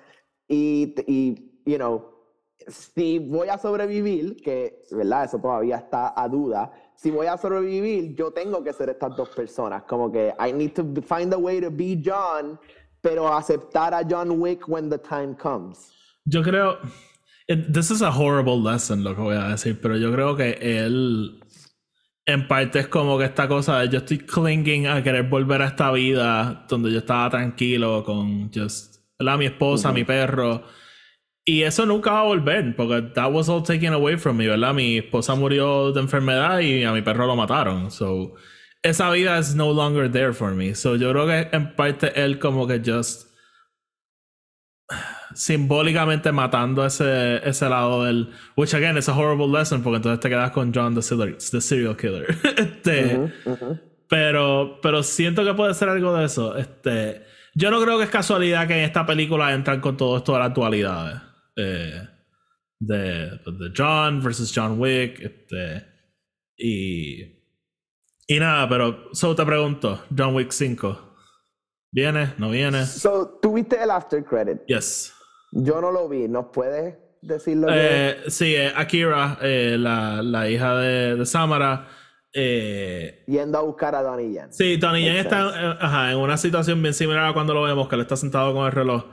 [0.47, 2.14] y, y you know,
[2.67, 5.25] si voy a sobrevivir, que, ¿verdad?
[5.25, 6.71] Eso todavía está a duda.
[6.95, 9.83] Si voy a sobrevivir, yo tengo que ser estas dos personas.
[9.83, 12.59] Como que I need to find a way to be John,
[13.01, 15.91] pero aceptar a John Wick when the time comes.
[16.25, 16.77] Yo creo.
[17.47, 21.39] this is a horrible lesson, lo que voy a decir, pero yo creo que él.
[22.25, 25.67] en parte es como que esta cosa de yo estoy clinging a querer volver a
[25.67, 29.37] esta vida donde yo estaba tranquilo con just, ¿verdad?
[29.37, 30.63] mi esposa, mi perro.
[31.47, 34.73] Y eso nunca va a volver, porque that was all taken away from me, ¿verdad?
[34.73, 37.91] Mi esposa murió de enfermedad y a mi perro lo mataron.
[37.91, 38.33] So,
[38.81, 40.73] esa vida is no longer there for me.
[40.73, 43.27] So, yo creo que en parte él como que just
[45.35, 48.31] simbólicamente matando ese, ese lado del.
[48.55, 52.25] Which again is a horrible lesson, porque entonces te quedas con John the, serial killer.
[52.57, 53.31] este,
[54.07, 56.57] Pero, pero siento que puede ser algo de eso.
[56.57, 57.23] Este,
[57.53, 60.39] yo no creo que es casualidad que en esta película entran con todo esto de
[60.39, 61.23] la actualidad.
[61.55, 62.07] Eh,
[62.79, 65.19] de, de, John versus John Wick.
[65.19, 65.85] Este,
[66.57, 67.21] y.
[68.27, 69.09] Y nada, pero.
[69.13, 71.05] So te pregunto, John Wick 5.
[71.91, 72.33] ¿Viene?
[72.37, 72.85] ¿No viene?
[72.85, 74.65] So, ¿tuviste el after credit?
[74.67, 75.13] Yes.
[75.53, 80.49] Yo no lo vi, ¿nos puedes decir lo eh, Sí, eh, Akira, eh, la, la,
[80.49, 81.87] hija de, de Samara.
[82.33, 84.51] Eh, Yendo a buscar a Donnie Yen.
[84.51, 87.95] Sí, Donnie Yen está ajá, en una situación bien similar a cuando lo vemos, que
[87.95, 89.05] él está sentado con el reloj.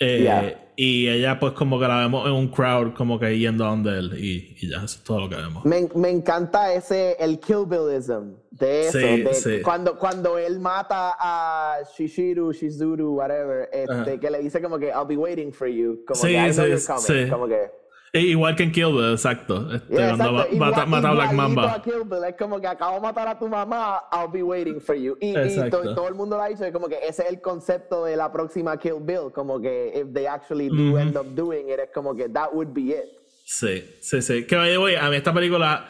[0.00, 3.68] Eh, y ella pues como que la vemos en un crowd como que yendo a
[3.68, 5.64] donde él y, y ya, eso es todo lo que vemos.
[5.64, 11.78] Me, me encanta ese, el Kill Billism de eso, de Cuando, cuando él mata a
[11.96, 16.20] Shishiru, Shizuru, whatever, este, que le dice como que I'll be waiting for you, como
[16.20, 17.83] que I know you're coming, como que...
[18.14, 19.74] E igual que en Kill Bill, exacto.
[19.74, 21.82] Este, cuando mata, mata, a Black Mamba.
[21.82, 24.94] Kill Bill, es como que acabo de matar a tu mamá, I'll be waiting for
[24.94, 25.16] you.
[25.20, 28.04] Y, y todo el mundo lo ha dicho, es como que ese es el concepto
[28.04, 31.80] de la próxima Kill Bill, como que if they actually do end up doing it,
[31.80, 33.06] es como que that would be it.
[33.46, 34.46] Sí, sí, sí.
[34.46, 35.88] Que voy a mí esta película,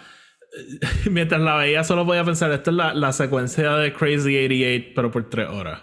[1.11, 5.11] mientras la veía solo podía pensar, esta es la, la secuencia de Crazy 88, pero
[5.11, 5.83] por tres horas.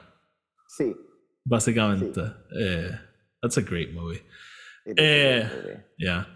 [0.68, 0.96] Sí.
[1.46, 2.20] Básicamente.
[2.60, 2.90] Eh,
[3.44, 4.24] that's a great movie.
[4.86, 5.48] Eh,
[6.02, 6.28] yeah.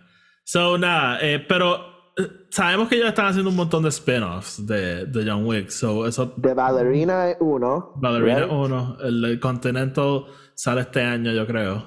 [0.44, 5.06] So, nada, eh, pero eh, sabemos que ellos están haciendo un montón de spin-offs de,
[5.06, 5.70] de John Wick.
[5.70, 7.94] So, eso, de Ballerina 1.
[7.96, 8.98] Ballerina 1.
[9.02, 11.84] El, Continental sale este año, yo creo.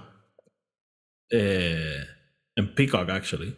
[1.30, 2.02] Eh,
[2.56, 3.56] en Peacock, actually.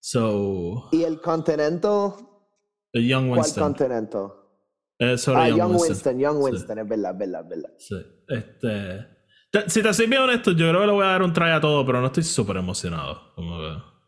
[0.00, 2.14] So, ¿Y el Continental?
[2.92, 3.54] El Young Winston.
[3.54, 4.32] ¿Cuál Continental?
[4.98, 6.18] ah, Young, Winston.
[6.18, 7.70] Young Winston, es verdad, es verdad, es verdad.
[7.78, 7.96] Sí.
[8.28, 9.11] Este.
[9.66, 11.60] Si te soy bien honesto, yo creo que le voy a dar un try a
[11.60, 13.32] todo, pero no estoy súper emocionado.
[13.34, 13.66] Como que,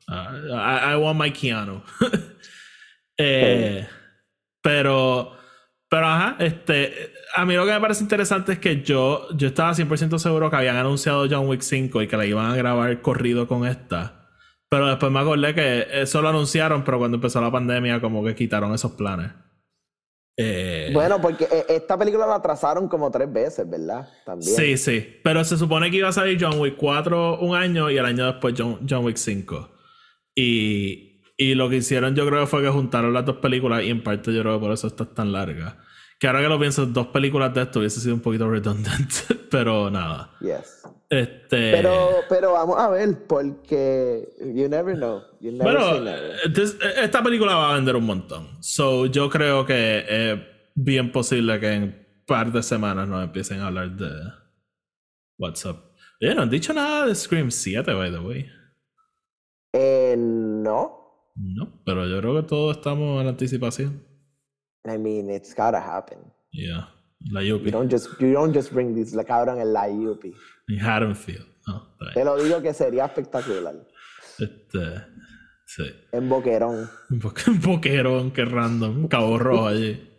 [0.08, 1.82] uh, I, want my Keanu.
[3.18, 3.86] eh,
[4.62, 5.36] pero,
[5.90, 9.74] pero ajá, este, a mí lo que me parece interesante es que yo, yo estaba
[9.74, 13.46] 100% seguro que habían anunciado John Wick 5 y que la iban a grabar corrido
[13.46, 14.30] con esta.
[14.70, 18.34] Pero después me acordé que eso lo anunciaron, pero cuando empezó la pandemia como que
[18.34, 19.30] quitaron esos planes.
[20.36, 24.08] Eh, bueno, porque eh, esta película la atrasaron como tres veces, ¿verdad?
[24.24, 24.56] También.
[24.56, 25.20] Sí, sí.
[25.22, 28.26] Pero se supone que iba a salir John Wick 4 un año y el año
[28.26, 29.70] después John, John Wick 5.
[30.34, 34.02] Y, y, lo que hicieron yo creo fue que juntaron las dos películas y en
[34.02, 35.78] parte yo creo que por eso está tan larga.
[36.18, 39.90] Que ahora que lo pienso, dos películas de esto hubiese sido un poquito redundante, pero
[39.90, 40.30] nada.
[40.40, 40.82] Yes.
[41.18, 41.72] Este...
[41.72, 45.22] Pero, pero vamos a ver, porque you never know.
[45.40, 46.10] bueno,
[46.96, 48.48] esta película va a vender un montón.
[48.60, 50.40] So, yo creo que es
[50.74, 51.96] bien posible que en un
[52.26, 54.10] par de semanas nos empiecen a hablar de
[55.38, 55.76] WhatsApp.
[56.20, 58.46] Oye, no han dicho nada de Scream 7, by the way.
[59.72, 61.04] Eh, no.
[61.36, 64.02] No, pero yo creo que todos estamos en anticipación.
[64.86, 66.18] I mean, it's gotta happen.
[66.52, 66.88] Yeah.
[67.30, 67.66] La Yupi.
[67.66, 70.32] You don't just, you don't just bring this, la cabrón en la Yupi.
[70.68, 71.46] En Haddonfield.
[71.66, 73.74] No, Te lo digo que sería espectacular.
[74.38, 75.06] Este.
[75.66, 75.84] Sí.
[76.12, 76.90] En Boquerón.
[77.10, 77.20] En
[77.60, 79.08] Boquerón, qué random.
[79.08, 80.14] Cabo rojo allí.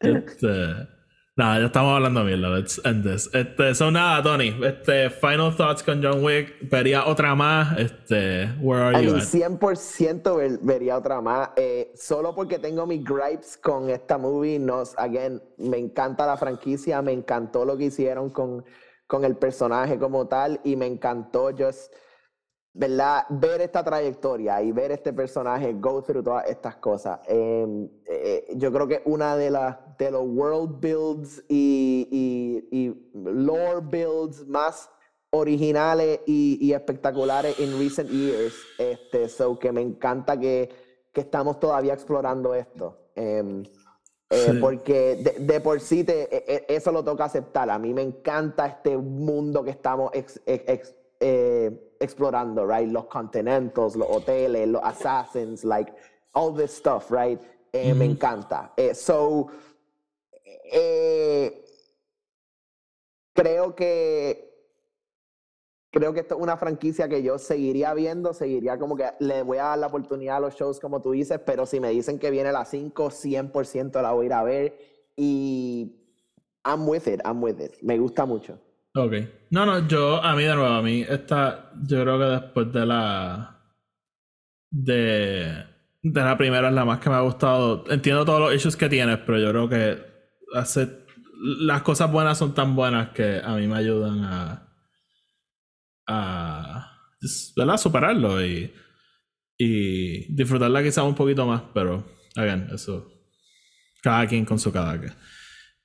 [0.00, 0.88] Este.
[1.36, 2.50] Nada, ya estamos hablando mierda.
[2.50, 3.30] Let's end this.
[3.32, 4.54] Este, son nada, Tony.
[4.62, 6.68] Este, final thoughts con John Wick.
[6.68, 7.78] Vería otra más.
[7.78, 9.14] Este, where are you?
[9.14, 11.50] 100% vería otra más.
[11.56, 14.58] Eh, solo porque tengo mis gripes con esta movie.
[14.58, 17.00] Nos, again, me encanta la franquicia.
[17.00, 18.62] Me encantó lo que hicieron con,
[19.10, 20.60] con el personaje como tal.
[20.62, 21.92] Y me encantó just
[22.72, 23.24] ¿verdad?
[23.30, 27.18] Ver esta trayectoria y ver este personaje go through todas estas cosas.
[27.26, 33.12] Em, eh, yo creo que una de, las de los world builds y, y, y,
[33.12, 34.88] lore builds más
[35.30, 38.54] originales y, y, espectaculares en recent years.
[38.78, 40.70] Este, so que me encanta que,
[41.12, 43.10] que estamos todavía explorando esto.
[43.16, 43.64] Em,
[44.30, 47.68] eh, porque de, de, por sí te, e, e, eso lo toca aceptar.
[47.68, 52.88] A mí me encanta este mundo que estamos ex, ex, eh, explorando, right?
[52.88, 55.92] Los continentals, los hoteles, los assassins, like
[56.32, 57.40] all this stuff, right?
[57.72, 58.72] Eh, me encanta.
[58.94, 59.48] So,
[63.34, 64.49] creo que
[65.90, 69.58] creo que esto es una franquicia que yo seguiría viendo, seguiría como que le voy
[69.58, 72.30] a dar la oportunidad a los shows como tú dices, pero si me dicen que
[72.30, 74.78] viene la 5, 100% la voy a ir a ver
[75.16, 75.96] y
[76.64, 77.72] I'm with it, I'm with it.
[77.82, 78.58] Me gusta mucho.
[78.94, 79.12] Ok.
[79.50, 82.86] No, no, yo, a mí de nuevo, a mí esta, yo creo que después de
[82.86, 83.60] la,
[84.70, 85.64] de,
[86.02, 87.84] de la primera es la más que me ha gustado.
[87.90, 89.98] Entiendo todos los issues que tienes, pero yo creo que
[90.54, 90.88] hace,
[91.40, 94.69] las cosas buenas son tan buenas que a mí me ayudan a
[96.10, 96.90] a
[97.56, 97.76] ¿verdad?
[97.76, 98.72] superarlo y,
[99.58, 102.04] y disfrutarla quizás un poquito más, pero,
[102.36, 103.06] again, eso,
[104.02, 105.08] cada quien con su cada que.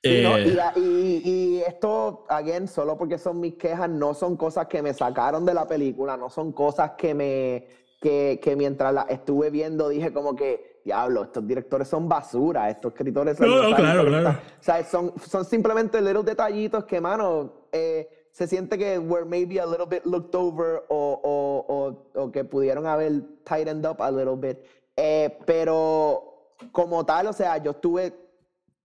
[0.08, 4.94] Eh, y, y, esto, again, solo porque son mis quejas, no son cosas que me
[4.94, 7.68] sacaron de la película, no son cosas que me,
[8.00, 12.92] que, que mientras la estuve viendo dije como que, diablo, estos directores son basura, estos
[12.94, 13.50] escritores son...
[13.50, 14.30] No, claro, claro.
[14.30, 19.60] O sea, son, son simplemente little detallitos que, mano, eh, se siente que were maybe
[19.60, 24.12] a little bit looked over o, o, o, o que pudieron haber tightened up a
[24.12, 24.58] little bit.
[24.98, 28.14] Eh, pero como tal, o sea, yo estuve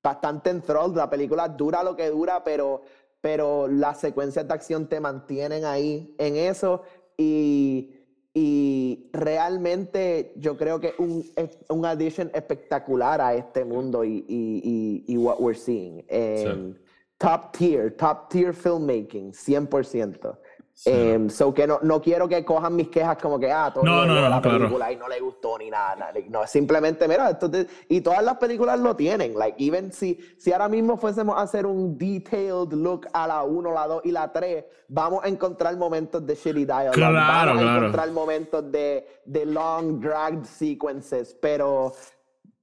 [0.05, 0.95] bastante enthralled.
[0.95, 2.83] La película dura lo que dura, pero,
[3.21, 6.83] pero las secuencias de acción te mantienen ahí en eso.
[7.17, 7.91] Y,
[8.33, 11.29] y realmente yo creo que es un,
[11.71, 16.05] un addition espectacular a este mundo y, y, y, y what we're seeing.
[16.09, 16.77] Sí
[17.21, 20.39] top tier, top tier filmmaking, 100%.
[20.87, 24.07] Em, so que no, no quiero que cojan mis quejas como que, ah, todo no,
[24.07, 24.61] no, no, la claro.
[24.61, 26.11] película y no le gustó ni nada.
[26.31, 27.51] No, simplemente, mira, esto
[27.87, 29.35] y todas las películas lo tienen.
[29.35, 33.75] Like, even si, si ahora mismo fuésemos a hacer un detailed look a la 1,
[33.75, 36.95] la 2 y la 3, vamos a encontrar momentos de shitty dialogue.
[36.95, 37.71] Claro, vamos claro.
[37.71, 41.93] a encontrar momentos de, de long, dragged sequences, pero,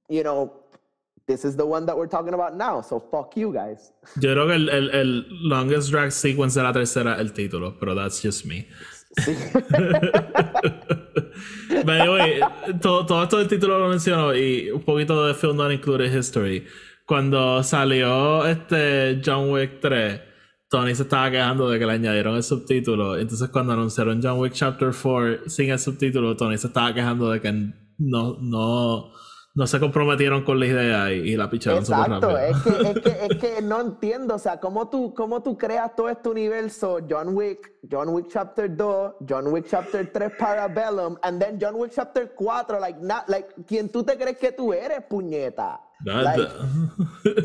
[0.08, 0.67] you know,
[1.28, 3.92] this is the one that we're talking about now, so fuck you guys.
[4.20, 7.94] Yo creo que el, el, el longest drag sequence de la tercera el título, pero
[7.94, 8.66] that's just me.
[9.20, 9.36] Sí.
[11.84, 12.40] But anyway,
[12.80, 16.66] todo, todo esto del título lo menciono y un poquito de Film Not Included History.
[17.06, 20.20] Cuando salió este John Wick 3,
[20.68, 23.16] Tony se estaba quejando de que le añadieron el subtítulo.
[23.16, 27.40] Entonces, cuando anunciaron John Wick Chapter 4 sin el subtítulo, Tony se estaba quejando de
[27.40, 27.52] que
[27.98, 29.12] no, no,
[29.58, 32.38] no se comprometieron con la idea y, y la picharon súper rápido.
[32.38, 35.96] Es que, es, que, es que no entiendo, o sea, ¿cómo tú, cómo tú creas
[35.96, 41.42] todo este universo, John Wick, John Wick Chapter 2, John Wick Chapter 3 Parabellum, and
[41.42, 45.02] then John Wick Chapter 4, like, not, like ¿quién tú te crees que tú eres,
[45.10, 45.80] puñeta?
[46.04, 46.48] Like,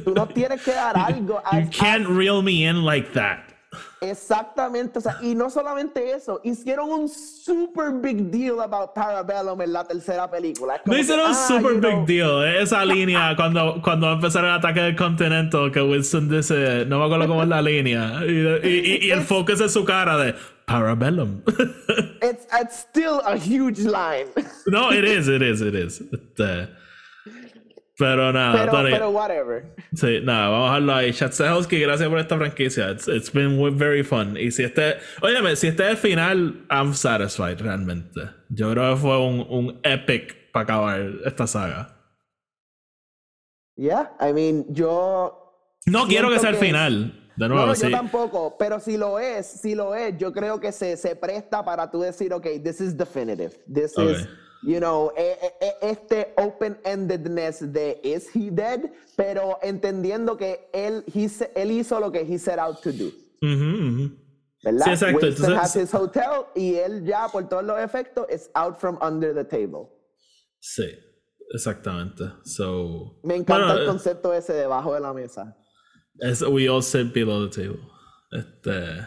[0.05, 1.41] tú no tienes que dar algo.
[1.51, 3.52] you can't reel me in like that.
[4.03, 9.73] Exactamente, o sea, y no solamente eso, hicieron un super big deal about Parabellum en
[9.73, 10.81] la tercera película.
[10.85, 12.05] No hicieron un ah, super big know.
[12.05, 16.99] deal, eh, esa línea cuando, cuando empezaron el ataque del continente, que Wilson dice, no
[16.99, 20.35] me acuerdo cómo es la línea, y, y, y el focus es su cara de
[20.65, 21.41] Parabellum.
[22.21, 24.27] it's, it's still a huge line.
[24.67, 26.01] no, it is, it is, it is.
[26.01, 26.67] It, uh,
[27.97, 29.75] pero nada, pero, Tony, pero whatever.
[29.93, 31.13] Sí, nada, vamos a dejarlo ahí.
[31.13, 32.91] Chatsehovsky, gracias por esta franquicia.
[32.91, 34.35] It's, it's been very fun.
[34.37, 38.21] Y si este, óyeme, si este es el final, I'm satisfied realmente.
[38.49, 41.95] Yo creo que fue un, un epic para acabar esta saga.
[43.75, 45.39] Yeah, I mean, yo.
[45.85, 47.19] No quiero que sea el final.
[47.35, 47.89] De nuevo, no, no sí.
[47.89, 51.65] yo tampoco, pero si lo es, si lo es, yo creo que se, se presta
[51.65, 53.51] para tú decir, ok, this is definitive.
[53.71, 54.13] This Okay.
[54.13, 54.27] is,
[54.65, 61.03] you know, e- e- e- este open-endedness de is he dead, pero entendiendo que él,
[61.13, 63.11] he él hizo lo que he set out to do.
[63.41, 64.17] Ujú, ujú.
[64.63, 64.85] ¿Verdad?
[64.85, 65.25] Sí, exacto.
[65.27, 69.33] Entonces- has his hotel y él ya, por todos los efectos, is out from under
[69.33, 69.89] the table.
[70.61, 70.85] Sí,
[71.53, 72.23] exactamente.
[72.45, 75.57] So, Me encanta bueno, el eh, concepto ese debajo de la mesa.
[76.21, 77.79] es- we all sit below the table.
[78.31, 79.05] Este.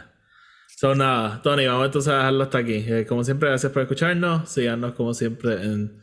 [0.79, 2.85] So, nada, Tony, vamos entonces a dejarlo hasta aquí.
[2.87, 4.47] Eh, como siempre, gracias por escucharnos.
[4.51, 6.03] Síganos como siempre en.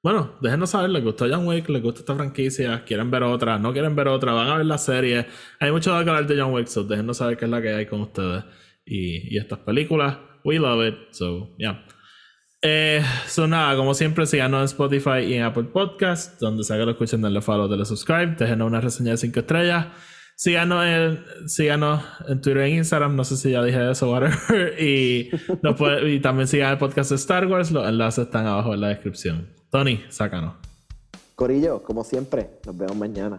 [0.00, 3.72] Bueno, déjenos saber, les gustó John Wick, les gusta esta franquicia, quieren ver otra, no
[3.72, 5.26] quieren ver otra, van a ver la serie.
[5.58, 7.86] Hay mucho de hablar de John Wick, so déjenos saber qué es la que hay
[7.86, 8.44] con ustedes
[8.84, 10.18] y, y estas películas.
[10.44, 11.84] We love it, so yeah.
[12.62, 16.84] Eh, so nada, como siempre, síganos en Spotify y en Apple Podcast, donde sea que
[16.84, 19.86] lo escuchen, denle follow, denle subscribe, déjenos una reseña de 5 estrellas.
[20.42, 24.74] Síganos en, síganos en Twitter e Instagram, no sé si ya dije eso, whatever.
[24.82, 25.30] Y,
[25.62, 28.80] nos puede- y también sigan el podcast de Star Wars, los enlaces están abajo en
[28.80, 29.46] la descripción.
[29.70, 30.54] Tony, sácanos.
[31.36, 33.38] Corillo, como siempre, nos vemos mañana.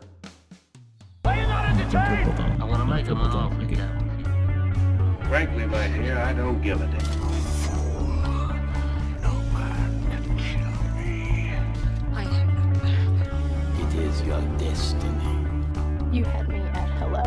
[5.29, 7.03] Frankly, my dear, I don't give a damn.
[9.21, 11.51] No man can kill me.
[12.15, 12.23] I
[13.81, 15.33] It is your destiny.
[16.13, 16.62] you had me
[17.03, 17.23] hello.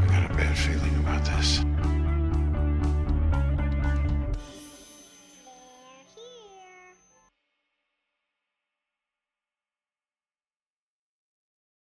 [0.00, 1.64] I got a bad feeling about this.